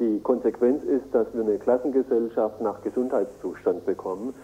Die 0.00 0.20
Konsequenz 0.22 0.82
ist, 0.84 1.04
dass 1.12 1.26
wir 1.34 1.42
eine 1.42 1.58
Klassengesellschaft 1.58 2.60
nach 2.60 2.82
Gesundheitszustand 2.82 3.86
bekommen. 3.86 4.34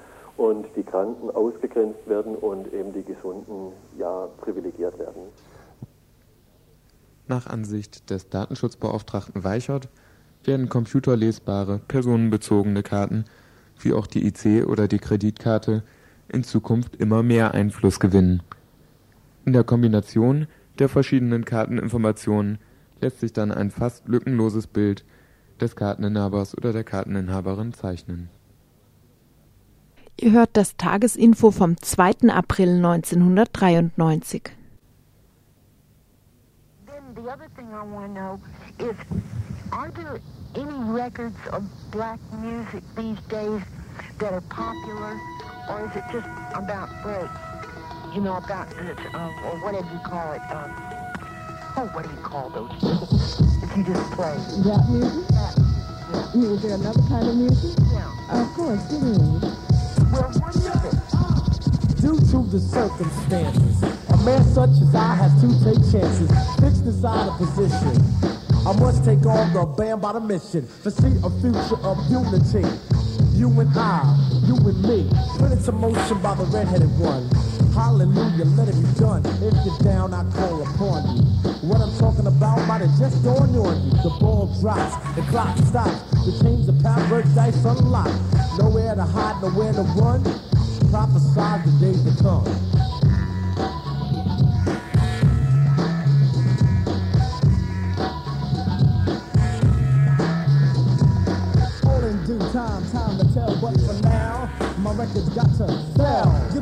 und 0.40 0.64
die 0.74 0.82
Kranken 0.82 1.30
ausgegrenzt 1.30 2.09
werden 2.09 2.34
und 2.34 2.72
eben 2.72 2.94
die 2.94 3.03
Gesunden 3.03 3.72
ja 3.98 4.26
privilegiert 4.40 4.98
werden. 4.98 5.20
Nach 7.28 7.46
Ansicht 7.46 8.09
des 8.09 8.30
Datenschutzbeauftragten 8.30 9.44
Weichert 9.44 9.90
werden 10.42 10.70
computerlesbare, 10.70 11.80
personenbezogene 11.86 12.82
Karten 12.82 13.26
wie 13.80 13.92
auch 13.92 14.07
die 14.07 14.26
IC 14.26 14.66
oder 14.66 14.88
die 14.88 14.98
Kreditkarte 14.98 15.82
in 16.28 16.42
Zukunft 16.42 16.96
immer 16.96 17.22
mehr 17.22 17.53
Einfluss 17.53 18.01
gewinnen. 18.01 18.42
In 19.44 19.53
der 19.53 19.64
Kombination 19.64 20.46
der 20.78 20.88
verschiedenen 20.88 21.44
Karteninformationen 21.44 22.59
lässt 23.03 23.20
sich 23.20 23.34
dann 23.34 23.53
ein 23.53 23.70
fast 23.70 24.09
lückenloses 24.09 24.66
Bild 24.66 25.05
des 25.61 25.77
Karteninhabers 25.77 26.57
oder 26.57 26.73
der 26.73 26.85
Karteninhaberin 26.85 27.73
zeichnen. 27.73 28.29
Ihr 30.17 30.33
hört 30.33 30.51
das 30.55 30.77
Tagesinfo 30.77 31.51
vom 31.51 31.77
2. 31.81 32.29
April 32.29 32.85
1993. 32.85 34.51
the 37.15 37.29
other 37.31 37.49
thing 37.57 37.73
I 37.75 37.83
want 37.83 38.15
to 38.15 38.21
know 38.21 38.41
is, 38.79 38.97
are 39.73 39.91
there 39.91 40.21
any 40.55 40.91
records 40.91 41.37
of 41.53 41.65
black 41.91 42.19
music 42.41 42.83
these 42.97 43.19
days 43.29 43.61
that 44.19 44.33
are 44.33 44.41
popular, 44.43 45.19
or 45.69 45.87
is 45.87 45.97
it 45.97 46.05
just 46.13 46.29
about 46.55 46.89
break? 47.03 47.31
You 48.15 48.23
know, 48.23 48.37
about, 48.37 48.73
um, 49.15 49.31
or 49.45 49.59
whatever 49.63 49.89
you 49.93 50.01
call 50.05 50.33
it. 50.33 50.41
Um, 50.51 50.99
oh, 51.77 51.91
what 51.93 52.05
do 52.05 52.11
you 52.11 52.16
call 52.23 52.51
those 52.51 52.71
that 52.81 53.77
you 53.77 53.85
just 53.85 54.11
play? 54.12 54.37
Rap 54.64 54.89
music? 54.89 55.25
Yeah. 55.31 56.35
You- 56.35 56.55
Is 56.55 56.62
there 56.62 56.75
another 56.75 57.03
kind 57.09 57.29
of 57.29 57.37
music? 57.37 57.79
Yeah. 57.93 58.43
Of 58.43 58.49
course, 58.55 58.85
it 58.93 59.03
is. 59.03 59.21
Well, 60.11 60.31
what 60.41 60.57
is 60.57 60.66
it? 60.66 62.01
Due 62.01 62.16
to 62.18 62.39
the 62.51 62.61
circumstances, 62.61 63.83
a 64.11 64.16
man 64.25 64.43
such 64.45 64.71
as 64.71 64.95
I 64.95 65.14
has 65.14 65.33
to 65.43 65.49
take 65.64 65.81
chances. 65.93 66.31
Fixed 66.61 66.85
inside 66.85 67.29
a 67.29 67.33
position. 67.37 68.03
I 68.66 68.73
must 68.79 69.05
take 69.05 69.25
on 69.27 69.53
the 69.53 69.64
band 69.77 70.01
by 70.03 70.12
the 70.12 70.21
mission 70.21 70.66
to 70.83 70.91
see 70.91 71.12
a 71.23 71.31
future 71.41 71.81
of 71.85 71.97
unity. 72.11 72.64
You 73.37 73.49
and 73.61 73.71
I, 73.77 74.05
you 74.45 74.57
and 74.57 74.83
me, 74.83 75.09
put 75.39 75.53
into 75.53 75.73
motion 75.73 76.21
by 76.21 76.35
the 76.35 76.45
redheaded 76.45 76.91
one. 76.99 77.29
Hallelujah, 77.75 78.45
let 78.57 78.68
it 78.68 78.75
be 78.75 79.01
done. 79.01 79.25
If 79.43 79.55
you're 79.64 79.79
down, 79.79 80.12
I 80.12 80.25
call 80.33 80.62
upon 80.62 81.16
you. 81.16 81.23
What 81.68 81.81
I'm 81.81 81.97
talking 81.99 82.27
about 82.27 82.66
might 82.66 82.81
have 82.81 82.99
just 82.99 83.23
dawned 83.23 83.57
on 83.57 83.83
you. 83.85 83.91
The 84.03 84.11
ball 84.21 84.53
drops, 84.61 84.97
the 85.14 85.23
clock 85.31 85.57
stops, 85.59 86.03
the 86.27 86.39
chains 86.43 86.68
of 86.68 86.83
paradise 86.83 87.64
unlocked. 87.64 88.12
Nowhere 88.59 88.95
to 88.95 89.05
hide, 89.05 89.41
nowhere 89.43 89.73
to 89.73 89.83
run. 89.97 90.23
Prophesy 90.91 91.71
the 91.71 91.79
days 91.81 92.03
to 92.05 92.23
come. 92.23 92.89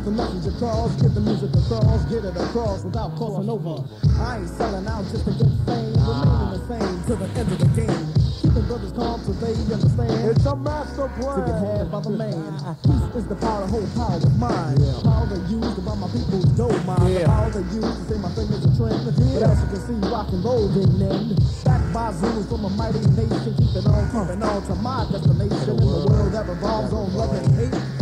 The 0.08 0.16
message 0.16 0.54
across, 0.56 0.96
get 1.02 1.12
the 1.12 1.20
music 1.20 1.52
across, 1.52 2.00
get 2.08 2.24
it 2.24 2.32
across 2.32 2.80
without 2.84 3.12
crossing 3.20 3.48
over. 3.52 3.84
I 4.16 4.40
ain't 4.40 4.48
selling 4.48 4.88
out 4.88 5.04
just 5.12 5.28
to 5.28 5.32
get 5.36 5.52
fame, 5.68 5.92
remaining 6.00 6.48
the 6.56 6.60
same 6.64 6.96
to 7.04 7.14
the 7.20 7.28
end 7.36 7.48
of 7.52 7.58
the 7.60 7.70
game. 7.76 8.08
Keeping 8.40 8.64
brothers 8.72 8.94
calm 8.96 9.20
so 9.20 9.36
they 9.36 9.52
understand. 9.68 10.32
It's 10.32 10.46
a 10.48 10.56
master 10.56 11.12
plan 11.20 11.36
to 11.36 11.42
get 11.44 11.60
had 11.60 11.92
by 11.92 12.00
the 12.00 12.14
man. 12.16 12.40
Peace 12.88 13.20
is 13.20 13.26
the 13.28 13.36
power, 13.36 13.60
the 13.60 13.68
whole 13.68 13.88
power 14.00 14.16
of 14.16 14.32
mine. 14.40 14.80
Power 15.04 15.26
they 15.28 15.42
use 15.52 15.72
to 15.76 15.82
buy 15.84 15.94
my 16.00 16.08
people's 16.08 16.48
dough 16.56 16.72
mine. 16.88 17.04
The 17.04 17.28
power 17.28 17.50
they 17.52 17.66
use 17.68 17.92
to 17.92 18.02
say 18.08 18.16
my 18.16 18.32
fingers 18.32 18.64
are 18.64 18.74
trend. 18.80 19.04
But 19.04 19.12
as 19.12 19.60
you 19.60 19.68
can 19.68 19.80
see, 19.84 19.98
rock 20.08 20.32
and 20.32 20.40
roll 20.40 20.72
didn't 20.72 21.04
end. 21.04 21.36
Backed 21.68 21.92
by 21.92 22.16
Zulus 22.16 22.48
from 22.48 22.64
a 22.64 22.72
mighty 22.80 23.04
nation, 23.12 23.52
keeping 23.60 23.84
on, 23.84 24.08
keeping 24.08 24.40
on 24.40 24.60
to 24.72 24.74
my 24.80 25.04
destination. 25.12 25.68
In 25.68 25.84
the 25.84 26.08
world 26.08 26.32
that 26.32 26.48
revolves 26.48 26.96
on 26.96 27.12
love 27.12 27.36
and 27.36 27.52
hate. 27.60 27.97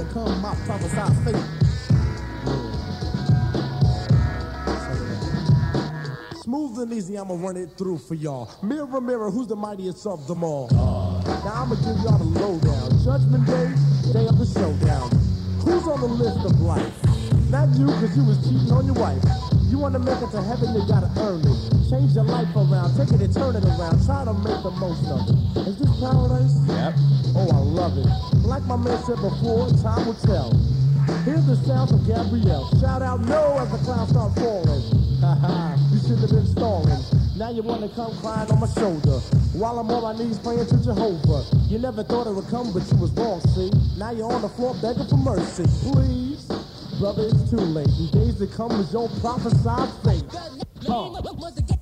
To 0.00 0.06
come, 0.14 0.40
my 0.40 0.54
prophesied 0.64 1.14
fate. 1.24 1.36
Smooth 6.40 6.78
and 6.78 6.92
easy, 6.94 7.18
I'ma 7.18 7.34
run 7.34 7.58
it 7.58 7.76
through 7.76 7.98
for 7.98 8.14
y'all. 8.14 8.48
Mirror, 8.62 9.02
mirror, 9.02 9.30
who's 9.30 9.48
the 9.48 9.56
mightiest 9.56 10.06
of 10.06 10.26
them 10.26 10.42
all? 10.42 10.70
Now 10.70 11.64
I'ma 11.64 11.74
give 11.74 12.02
y'all 12.02 12.16
the 12.16 12.24
lowdown. 12.24 12.98
Judgment 13.04 13.46
day, 13.46 13.74
day 14.14 14.26
of 14.26 14.38
the 14.38 14.46
showdown. 14.46 15.10
Who's 15.66 15.86
on 15.86 16.00
the 16.00 16.06
list 16.06 16.46
of 16.46 16.58
life? 16.62 17.50
Not 17.50 17.68
you, 17.76 17.84
cause 17.84 18.16
you 18.16 18.24
was 18.24 18.38
cheating 18.38 18.72
on 18.72 18.86
your 18.86 18.94
wife. 18.94 19.22
You 19.68 19.78
wanna 19.78 19.98
make 19.98 20.16
it 20.16 20.30
to 20.30 20.42
heaven, 20.42 20.74
you 20.74 20.88
gotta 20.88 21.10
earn 21.20 21.42
it. 21.44 21.79
Change 21.90 22.14
your 22.14 22.22
life 22.22 22.54
around, 22.54 22.94
take 22.94 23.10
it 23.10 23.20
and 23.20 23.34
turn 23.34 23.56
it 23.56 23.64
around. 23.64 23.98
Try 24.06 24.22
to 24.22 24.32
make 24.32 24.62
the 24.62 24.70
most 24.78 25.02
of 25.10 25.26
it. 25.26 25.66
Is 25.66 25.76
this 25.82 25.90
paradise? 25.98 26.54
Yep. 26.70 26.94
Oh, 27.34 27.50
I 27.50 27.58
love 27.66 27.98
it. 27.98 28.06
Like 28.46 28.62
my 28.70 28.76
man 28.76 28.94
said 29.02 29.18
before, 29.18 29.66
time 29.82 30.06
will 30.06 30.14
tell. 30.22 30.54
Here's 31.26 31.44
the 31.50 31.58
sounds 31.66 31.90
of 31.90 32.06
Gabrielle. 32.06 32.70
Shout 32.78 33.02
out 33.02 33.26
no 33.26 33.58
as 33.58 33.72
the 33.74 33.78
clouds 33.78 34.14
start 34.14 34.38
falling. 34.38 34.82
Haha, 35.18 35.74
you 35.90 35.98
should 36.06 36.22
have 36.22 36.30
been 36.30 36.46
stalling. 36.46 37.02
Now 37.34 37.50
you 37.50 37.62
wanna 37.62 37.88
come 37.88 38.14
crying 38.22 38.48
on 38.52 38.60
my 38.60 38.70
shoulder. 38.70 39.18
While 39.58 39.80
I'm 39.80 39.90
on 39.90 40.14
my 40.14 40.14
knees 40.14 40.38
praying 40.38 40.70
to 40.70 40.78
Jehovah. 40.78 41.42
You 41.66 41.80
never 41.80 42.04
thought 42.04 42.28
it 42.28 42.34
would 42.38 42.46
come, 42.54 42.70
but 42.72 42.86
you 42.86 42.98
was 43.02 43.10
wrong, 43.18 43.40
see? 43.50 43.72
Now 43.98 44.12
you're 44.12 44.30
on 44.30 44.42
the 44.42 44.48
floor 44.54 44.78
begging 44.78 45.10
for 45.10 45.18
mercy. 45.18 45.66
Please, 45.90 46.46
brother, 47.02 47.26
it's 47.26 47.50
too 47.50 47.58
late. 47.58 47.90
These 47.98 48.14
days 48.14 48.38
to 48.38 48.46
come 48.46 48.78
is 48.78 48.92
your 48.92 49.08
prophesied 49.18 49.90
fate. 50.06 50.22
Uh. 50.86 51.79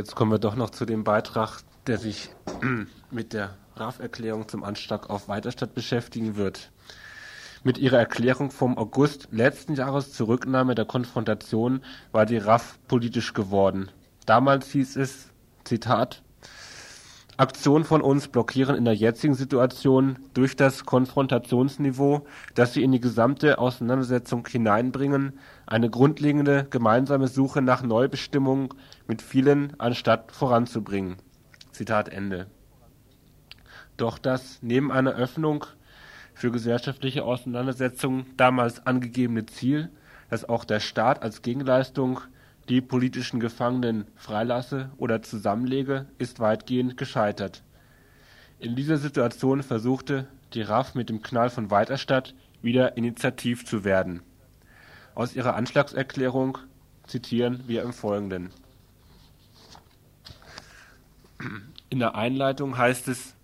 Jetzt 0.00 0.16
kommen 0.16 0.32
wir 0.32 0.38
doch 0.38 0.56
noch 0.56 0.70
zu 0.70 0.86
dem 0.86 1.04
Beitrag, 1.04 1.60
der 1.86 1.98
sich 1.98 2.30
mit 3.10 3.34
der 3.34 3.58
RAF-Erklärung 3.76 4.48
zum 4.48 4.64
Anschlag 4.64 5.10
auf 5.10 5.28
Weiterstadt 5.28 5.74
beschäftigen 5.74 6.36
wird. 6.36 6.70
Mit 7.64 7.76
ihrer 7.76 7.98
Erklärung 7.98 8.50
vom 8.50 8.78
August 8.78 9.28
letzten 9.30 9.74
Jahres 9.74 10.14
zur 10.14 10.28
Rücknahme 10.28 10.74
der 10.74 10.86
Konfrontation 10.86 11.82
war 12.12 12.24
die 12.24 12.38
RAF 12.38 12.78
politisch 12.88 13.34
geworden. 13.34 13.90
Damals 14.24 14.70
hieß 14.70 14.96
es, 14.96 15.28
Zitat, 15.64 16.22
Aktionen 17.36 17.84
von 17.84 18.02
uns 18.02 18.28
blockieren 18.28 18.76
in 18.76 18.84
der 18.84 18.94
jetzigen 18.94 19.34
Situation 19.34 20.18
durch 20.34 20.56
das 20.56 20.84
Konfrontationsniveau, 20.84 22.26
das 22.54 22.74
sie 22.74 22.82
in 22.82 22.92
die 22.92 23.00
gesamte 23.00 23.58
Auseinandersetzung 23.58 24.46
hineinbringen, 24.46 25.38
eine 25.66 25.88
grundlegende 25.88 26.66
gemeinsame 26.68 27.28
Suche 27.28 27.62
nach 27.62 27.82
Neubestimmung 27.82 28.74
mit 29.06 29.22
vielen 29.22 29.78
anstatt 29.78 30.32
voranzubringen. 30.32 31.16
Zitat 31.72 32.10
Ende. 32.10 32.46
Doch 33.96 34.18
das 34.18 34.58
neben 34.60 34.92
einer 34.92 35.14
Öffnung 35.14 35.64
für 36.34 36.50
gesellschaftliche 36.50 37.24
Auseinandersetzungen 37.24 38.26
damals 38.36 38.86
angegebene 38.86 39.46
Ziel, 39.46 39.90
dass 40.30 40.48
auch 40.48 40.64
der 40.64 40.80
Staat 40.80 41.22
als 41.22 41.42
Gegenleistung 41.42 42.20
die 42.70 42.80
politischen 42.80 43.40
Gefangenen 43.40 44.06
freilasse 44.14 44.90
oder 44.96 45.22
zusammenlege, 45.22 46.06
ist 46.18 46.38
weitgehend 46.38 46.96
gescheitert. 46.96 47.64
In 48.60 48.76
dieser 48.76 48.96
Situation 48.96 49.64
versuchte 49.64 50.28
die 50.54 50.62
RAF 50.62 50.94
mit 50.94 51.08
dem 51.08 51.20
Knall 51.20 51.50
von 51.50 51.70
Weiterstadt 51.70 52.34
wieder 52.62 52.96
initiativ 52.96 53.64
zu 53.64 53.82
werden. 53.82 54.22
Aus 55.16 55.34
ihrer 55.34 55.56
Anschlagserklärung 55.56 56.58
zitieren 57.06 57.64
wir 57.66 57.82
im 57.82 57.92
Folgenden. 57.92 58.50
In 61.88 61.98
der 61.98 62.14
Einleitung 62.14 62.78
heißt 62.78 63.08
es, 63.08 63.34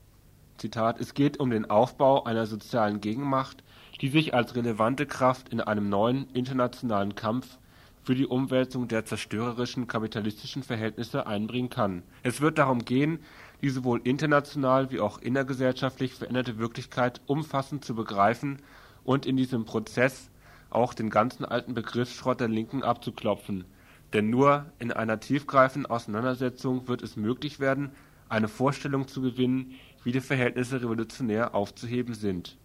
Zitat, 0.56 1.00
es 1.00 1.14
geht 1.14 1.40
um 1.40 1.50
den 1.50 1.68
Aufbau 1.68 2.24
einer 2.24 2.46
sozialen 2.46 3.00
Gegenmacht, 3.00 3.64
die 4.00 4.08
sich 4.08 4.34
als 4.34 4.54
relevante 4.54 5.06
Kraft 5.06 5.48
in 5.48 5.60
einem 5.60 5.88
neuen 5.88 6.30
internationalen 6.30 7.16
Kampf 7.16 7.58
für 8.06 8.14
die 8.14 8.26
Umwälzung 8.26 8.86
der 8.86 9.04
zerstörerischen 9.04 9.88
kapitalistischen 9.88 10.62
Verhältnisse 10.62 11.26
einbringen 11.26 11.70
kann. 11.70 12.04
Es 12.22 12.40
wird 12.40 12.56
darum 12.56 12.84
gehen, 12.84 13.18
die 13.62 13.68
sowohl 13.68 14.00
international 14.04 14.92
wie 14.92 15.00
auch 15.00 15.18
innergesellschaftlich 15.18 16.14
veränderte 16.14 16.56
Wirklichkeit 16.56 17.20
umfassend 17.26 17.84
zu 17.84 17.96
begreifen 17.96 18.62
und 19.02 19.26
in 19.26 19.36
diesem 19.36 19.64
Prozess 19.64 20.30
auch 20.70 20.94
den 20.94 21.10
ganzen 21.10 21.44
alten 21.44 21.74
Begriffsschrott 21.74 22.38
der 22.38 22.46
Linken 22.46 22.84
abzuklopfen. 22.84 23.64
Denn 24.12 24.30
nur 24.30 24.66
in 24.78 24.92
einer 24.92 25.18
tiefgreifenden 25.18 25.90
Auseinandersetzung 25.90 26.86
wird 26.86 27.02
es 27.02 27.16
möglich 27.16 27.58
werden, 27.58 27.90
eine 28.28 28.46
Vorstellung 28.46 29.08
zu 29.08 29.20
gewinnen, 29.20 29.72
wie 30.04 30.12
die 30.12 30.20
Verhältnisse 30.20 30.80
revolutionär 30.80 31.56
aufzuheben 31.56 32.14
sind. 32.14 32.56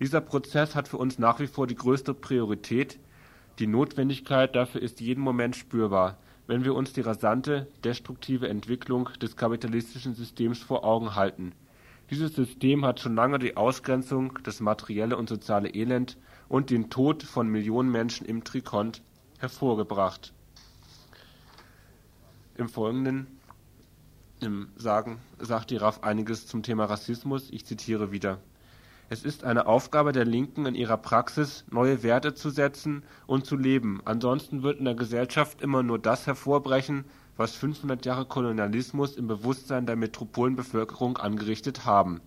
Dieser 0.00 0.20
Prozess 0.20 0.74
hat 0.74 0.86
für 0.86 0.98
uns 0.98 1.18
nach 1.18 1.40
wie 1.40 1.46
vor 1.46 1.66
die 1.66 1.76
größte 1.76 2.12
Priorität, 2.12 2.98
die 3.58 3.66
Notwendigkeit 3.66 4.54
dafür 4.54 4.82
ist 4.82 5.00
jeden 5.00 5.22
Moment 5.22 5.56
spürbar, 5.56 6.18
wenn 6.46 6.64
wir 6.64 6.74
uns 6.74 6.92
die 6.92 7.00
rasante, 7.00 7.66
destruktive 7.84 8.48
Entwicklung 8.48 9.08
des 9.20 9.36
kapitalistischen 9.36 10.14
Systems 10.14 10.58
vor 10.58 10.84
Augen 10.84 11.14
halten. 11.14 11.52
Dieses 12.10 12.34
System 12.34 12.84
hat 12.84 13.00
schon 13.00 13.16
lange 13.16 13.38
die 13.38 13.56
Ausgrenzung, 13.56 14.38
das 14.44 14.60
materielle 14.60 15.16
und 15.16 15.28
soziale 15.28 15.70
Elend 15.70 16.16
und 16.48 16.70
den 16.70 16.90
Tod 16.90 17.22
von 17.22 17.48
Millionen 17.48 17.90
Menschen 17.90 18.26
im 18.26 18.44
Trikont 18.44 19.02
hervorgebracht. 19.38 20.32
Im 22.56 22.68
Folgenden 22.68 23.26
im 24.40 24.68
sagen, 24.76 25.18
sagt 25.38 25.70
die 25.70 25.76
RAF 25.76 26.02
einiges 26.02 26.46
zum 26.46 26.62
Thema 26.62 26.84
Rassismus. 26.84 27.48
Ich 27.50 27.64
zitiere 27.64 28.12
wieder. 28.12 28.38
Es 29.08 29.22
ist 29.22 29.44
eine 29.44 29.66
Aufgabe 29.66 30.10
der 30.10 30.24
Linken 30.24 30.66
in 30.66 30.74
ihrer 30.74 30.96
Praxis, 30.96 31.64
neue 31.70 32.02
Werte 32.02 32.34
zu 32.34 32.50
setzen 32.50 33.04
und 33.28 33.46
zu 33.46 33.56
leben. 33.56 34.00
Ansonsten 34.04 34.64
wird 34.64 34.80
in 34.80 34.84
der 34.84 34.96
Gesellschaft 34.96 35.62
immer 35.62 35.84
nur 35.84 36.00
das 36.00 36.26
hervorbrechen, 36.26 37.04
was 37.36 37.54
500 37.54 38.04
Jahre 38.04 38.24
Kolonialismus 38.24 39.14
im 39.14 39.28
Bewusstsein 39.28 39.86
der 39.86 39.94
Metropolenbevölkerung 39.94 41.18
angerichtet 41.18 41.84
haben. 41.84 42.20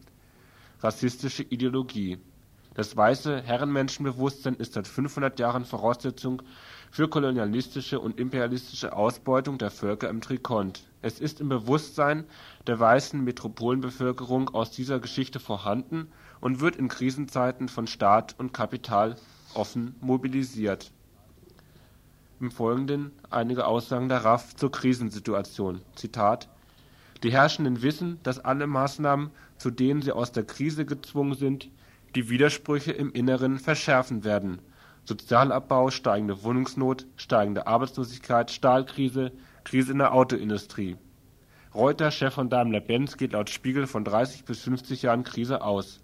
Rassistische 0.79 1.43
Ideologie. 1.43 2.17
Das 2.75 2.95
weiße 2.95 3.41
Herrenmenschenbewusstsein 3.41 4.55
ist 4.55 4.71
seit 4.71 4.87
500 4.87 5.37
Jahren 5.37 5.65
Voraussetzung 5.65 6.41
für 6.91 7.09
kolonialistische 7.09 7.99
und 7.99 8.17
imperialistische 8.17 8.95
Ausbeutung 8.95 9.57
der 9.57 9.69
Völker 9.69 10.07
im 10.07 10.21
Trikont. 10.21 10.87
Es 11.01 11.19
ist 11.19 11.41
im 11.41 11.49
Bewusstsein 11.49 12.23
der 12.67 12.79
weißen 12.79 13.21
Metropolenbevölkerung 13.21 14.47
aus 14.49 14.71
dieser 14.71 15.01
Geschichte 15.01 15.41
vorhanden 15.41 16.09
und 16.41 16.59
wird 16.59 16.75
in 16.75 16.87
Krisenzeiten 16.87 17.69
von 17.69 17.87
Staat 17.87 18.35
und 18.37 18.53
Kapital 18.53 19.15
offen 19.53 19.95
mobilisiert. 20.01 20.91
Im 22.39 22.51
Folgenden 22.51 23.11
einige 23.29 23.65
Aussagen 23.65 24.07
der 24.07 24.23
RAF 24.23 24.55
zur 24.55 24.71
Krisensituation. 24.71 25.81
Zitat 25.95 26.47
Die 27.23 27.31
Herrschenden 27.31 27.81
wissen, 27.81 28.19
dass 28.23 28.39
alle 28.39 28.65
Maßnahmen, 28.65 29.31
zu 29.57 29.71
denen 29.71 30.01
sie 30.01 30.13
aus 30.13 30.31
der 30.31 30.45
Krise 30.45 30.85
gezwungen 30.85 31.35
sind, 31.35 31.69
die 32.15 32.29
Widersprüche 32.29 32.93
im 32.93 33.11
Inneren 33.11 33.59
verschärfen 33.59 34.23
werden. 34.23 34.59
Sozialabbau, 35.03 35.89
steigende 35.89 36.43
Wohnungsnot, 36.43 37.07
steigende 37.17 37.67
Arbeitslosigkeit, 37.67 38.51
Stahlkrise, 38.51 39.31
Krise 39.63 39.91
in 39.91 39.97
der 39.97 40.13
Autoindustrie. 40.13 40.97
Reuter, 41.73 42.11
Chef 42.11 42.33
von 42.33 42.49
Daimler-Benz, 42.49 43.17
geht 43.17 43.33
laut 43.33 43.49
Spiegel 43.49 43.85
von 43.85 44.03
30 44.03 44.45
bis 44.45 44.61
50 44.61 45.03
Jahren 45.03 45.23
Krise 45.23 45.61
aus. 45.61 46.01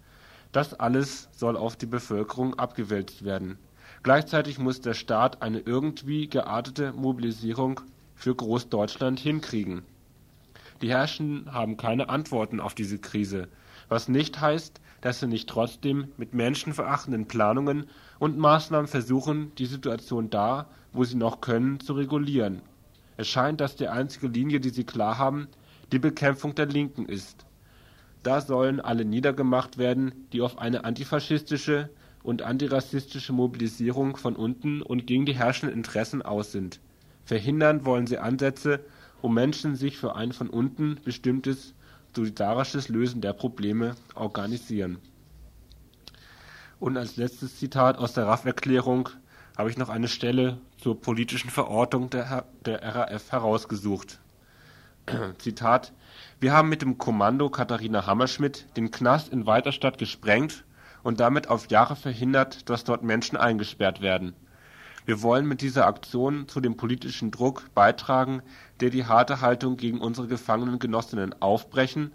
Das 0.55 0.73
alles 0.73 1.27
soll 1.33 1.57
auf 1.57 1.75
die 1.75 1.85
Bevölkerung 1.85 2.53
abgewälzt 2.53 3.25
werden. 3.25 3.57
Gleichzeitig 4.03 4.57
muss 4.57 4.79
der 4.79 4.93
Staat 4.93 5.41
eine 5.41 5.59
irgendwie 5.59 6.29
geartete 6.29 6.93
Mobilisierung 6.93 7.81
für 8.13 8.33
Großdeutschland 8.33 9.19
hinkriegen. 9.19 9.81
Die 10.81 10.91
Herrschenden 10.91 11.51
haben 11.51 11.75
keine 11.75 12.07
Antworten 12.07 12.61
auf 12.61 12.73
diese 12.73 12.99
Krise, 12.99 13.49
was 13.89 14.07
nicht 14.07 14.39
heißt, 14.39 14.79
dass 15.01 15.19
sie 15.19 15.27
nicht 15.27 15.49
trotzdem 15.49 16.07
mit 16.15 16.33
menschenverachtenden 16.33 17.27
Planungen 17.27 17.89
und 18.17 18.37
Maßnahmen 18.37 18.87
versuchen, 18.87 19.53
die 19.55 19.65
Situation 19.65 20.29
da, 20.29 20.69
wo 20.93 21.03
sie 21.03 21.17
noch 21.17 21.41
können, 21.41 21.81
zu 21.81 21.95
regulieren. 21.95 22.61
Es 23.17 23.27
scheint, 23.27 23.59
dass 23.59 23.75
die 23.75 23.89
einzige 23.89 24.29
Linie, 24.29 24.61
die 24.61 24.69
sie 24.69 24.85
klar 24.85 25.17
haben, 25.17 25.49
die 25.91 25.99
Bekämpfung 25.99 26.55
der 26.55 26.67
Linken 26.67 27.07
ist. 27.07 27.44
Da 28.25 28.41
sollen 28.41 28.81
alle 28.81 29.05
niedergemacht 29.05 29.77
werden, 29.77 30.25
die 30.33 30.41
auf 30.41 30.57
eine 30.57 30.83
antifaschistische 30.83 31.91
und 32.23 32.41
antirassistische 32.41 33.33
Mobilisierung 33.33 34.17
von 34.17 34.35
unten 34.35 34.81
und 34.81 35.05
gegen 35.05 35.27
die 35.27 35.35
herrschenden 35.35 35.77
Interessen 35.77 36.23
aus 36.23 36.51
sind. 36.51 36.79
Verhindern 37.23 37.85
wollen 37.85 38.07
sie 38.07 38.17
Ansätze, 38.17 38.83
um 39.21 39.35
Menschen 39.35 39.75
sich 39.75 39.97
für 39.97 40.15
ein 40.15 40.31
von 40.31 40.49
unten 40.49 40.97
bestimmtes 41.05 41.75
solidarisches 42.15 42.89
Lösen 42.89 43.21
der 43.21 43.33
Probleme 43.33 43.93
organisieren. 44.15 44.97
Und 46.79 46.97
als 46.97 47.17
letztes 47.17 47.59
Zitat 47.59 47.99
aus 47.99 48.13
der 48.13 48.25
RAF-Erklärung 48.25 49.09
habe 49.55 49.69
ich 49.69 49.77
noch 49.77 49.89
eine 49.89 50.07
Stelle 50.07 50.57
zur 50.79 50.99
politischen 50.99 51.51
Verortung 51.51 52.09
der, 52.09 52.45
der 52.65 52.81
RAF 52.81 53.31
herausgesucht. 53.31 54.19
Zitat 55.37 55.93
wir 56.41 56.51
haben 56.51 56.67
mit 56.67 56.81
dem 56.81 56.97
Kommando 56.97 57.49
Katharina 57.49 58.05
Hammerschmidt 58.05 58.67
den 58.75 58.91
Knast 58.91 59.31
in 59.31 59.45
Weiterstadt 59.45 59.97
gesprengt 59.97 60.65
und 61.01 61.21
damit 61.21 61.47
auf 61.47 61.69
Jahre 61.69 61.95
verhindert, 61.95 62.69
dass 62.69 62.83
dort 62.83 63.03
Menschen 63.03 63.37
eingesperrt 63.37 64.01
werden. 64.01 64.33
Wir 65.05 65.21
wollen 65.21 65.47
mit 65.47 65.61
dieser 65.61 65.87
Aktion 65.87 66.47
zu 66.49 66.59
dem 66.59 66.75
politischen 66.75 67.31
Druck 67.31 67.69
beitragen, 67.73 68.41
der 68.81 68.89
die 68.89 69.05
harte 69.05 69.39
Haltung 69.39 69.77
gegen 69.77 70.01
unsere 70.01 70.27
gefangenen 70.27 70.77
Genossinnen 70.79 71.41
aufbrechen 71.41 72.11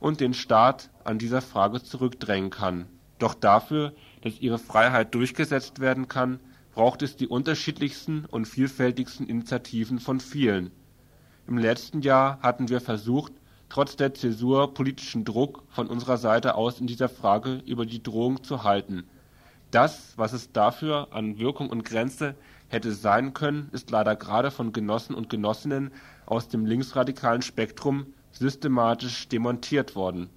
und 0.00 0.20
den 0.20 0.34
Staat 0.34 0.90
an 1.04 1.18
dieser 1.18 1.42
Frage 1.42 1.82
zurückdrängen 1.82 2.50
kann. 2.50 2.86
Doch 3.18 3.34
dafür, 3.34 3.92
dass 4.22 4.40
ihre 4.40 4.58
Freiheit 4.58 5.14
durchgesetzt 5.14 5.78
werden 5.78 6.08
kann, 6.08 6.40
braucht 6.74 7.02
es 7.02 7.14
die 7.16 7.28
unterschiedlichsten 7.28 8.24
und 8.24 8.46
vielfältigsten 8.46 9.28
Initiativen 9.28 10.00
von 10.00 10.18
vielen. 10.18 10.72
Im 11.46 11.58
letzten 11.58 12.00
Jahr 12.00 12.40
hatten 12.40 12.68
wir 12.68 12.80
versucht, 12.80 13.32
trotz 13.70 13.96
der 13.96 14.12
Zäsur 14.12 14.74
politischen 14.74 15.24
Druck 15.24 15.62
von 15.70 15.86
unserer 15.86 16.18
Seite 16.18 16.56
aus 16.56 16.80
in 16.80 16.86
dieser 16.86 17.08
Frage 17.08 17.62
über 17.64 17.86
die 17.86 18.02
Drohung 18.02 18.44
zu 18.44 18.64
halten. 18.64 19.04
Das, 19.70 20.14
was 20.16 20.32
es 20.32 20.52
dafür 20.52 21.08
an 21.12 21.38
Wirkung 21.38 21.70
und 21.70 21.84
Grenze 21.84 22.34
hätte 22.68 22.92
sein 22.92 23.32
können, 23.32 23.68
ist 23.72 23.90
leider 23.90 24.16
gerade 24.16 24.50
von 24.50 24.72
Genossen 24.72 25.14
und 25.14 25.30
Genossinnen 25.30 25.92
aus 26.26 26.48
dem 26.48 26.66
linksradikalen 26.66 27.42
Spektrum 27.42 28.06
systematisch 28.32 29.28
demontiert 29.28 29.94
worden. 29.94 30.28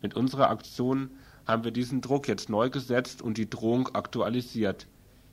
Mit 0.00 0.14
unserer 0.14 0.50
Aktion 0.50 1.10
haben 1.46 1.64
wir 1.64 1.70
diesen 1.70 2.00
Druck 2.00 2.28
jetzt 2.28 2.48
neu 2.48 2.70
gesetzt 2.70 3.20
und 3.20 3.36
die 3.36 3.48
Drohung 3.48 3.94
aktualisiert. 3.94 4.86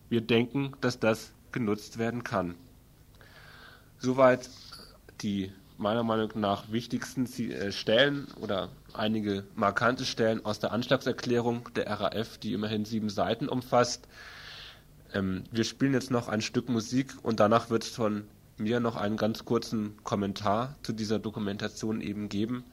Wir 0.10 0.22
denken, 0.22 0.74
dass 0.82 1.00
das 1.00 1.34
genutzt 1.52 1.98
werden 1.98 2.24
kann. 2.24 2.56
Soweit 3.98 4.50
die 5.22 5.52
meiner 5.78 6.04
Meinung 6.04 6.32
nach 6.36 6.72
wichtigsten 6.72 7.26
äh, 7.26 7.72
Stellen 7.72 8.28
oder 8.40 8.70
einige 8.94 9.44
markante 9.56 10.06
Stellen 10.06 10.46
aus 10.46 10.60
der 10.60 10.72
Anschlagserklärung 10.72 11.70
der 11.76 11.88
RAF, 11.88 12.38
die 12.38 12.54
immerhin 12.54 12.86
sieben 12.86 13.10
Seiten 13.10 13.50
umfasst. 13.50 14.08
Ähm, 15.14 15.44
wir 15.52 15.64
spielen 15.64 15.94
jetzt 15.94 16.12
noch 16.12 16.28
ein 16.28 16.42
Stück 16.42 16.70
Musik 16.70 17.14
und 17.24 17.40
danach 17.40 17.70
wird 17.70 17.84
es 17.84 17.90
von 17.90 18.26
mir 18.58 18.80
noch 18.80 18.96
einen 18.96 19.18
ganz 19.18 19.46
kurzen 19.46 19.98
Kommentar 20.04 20.76
zu 20.82 20.94
dieser 20.94 21.20
Dokumentation 21.20 22.02
eben 22.02 22.30
geben. 22.30 22.64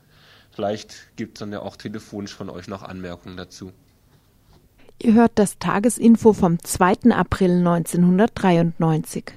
Vielleicht 0.51 1.17
gibt 1.17 1.37
es 1.37 1.41
dann 1.41 1.53
ja 1.53 1.61
auch 1.61 1.77
telefonisch 1.77 2.35
von 2.35 2.51
euch 2.51 2.69
noch 2.69 2.83
Anmerkungen 2.83 3.37
dazu. 3.37 3.73
Ihr 5.01 5.15
hört 5.15 5.33
das 5.35 5.59
Tagesinfo 5.59 6.33
vom 6.33 6.63
2. 6.63 7.11
April 7.11 7.59
1993. 7.59 9.33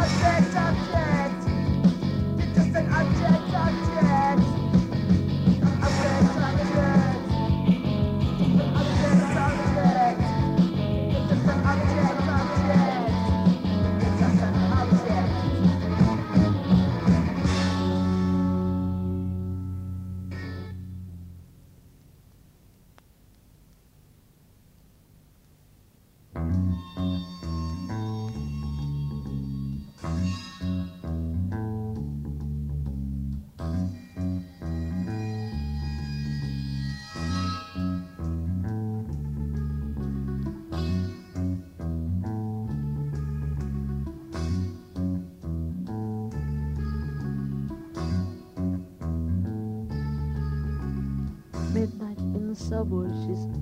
Out 0.00 0.08
there. 0.22 0.39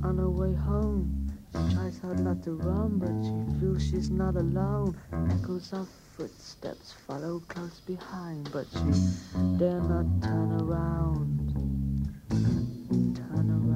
On 0.08 0.16
her 0.16 0.30
way 0.30 0.54
home, 0.54 1.28
she 1.52 1.74
tries 1.74 1.98
hard 1.98 2.20
not 2.20 2.42
to 2.44 2.52
run, 2.52 2.96
but 2.96 3.12
she 3.22 3.60
feels 3.60 3.82
she's 3.86 4.08
not 4.08 4.36
alone. 4.36 4.96
Echoes 5.28 5.70
of 5.74 5.86
footsteps 6.16 6.94
follow 7.06 7.40
close 7.40 7.80
behind, 7.80 8.50
but 8.50 8.64
she 8.72 8.78
dare 9.58 9.82
not 9.82 10.06
turn 10.22 10.62
around. 10.62 11.52
Turn 13.16 13.50
around. 13.50 13.67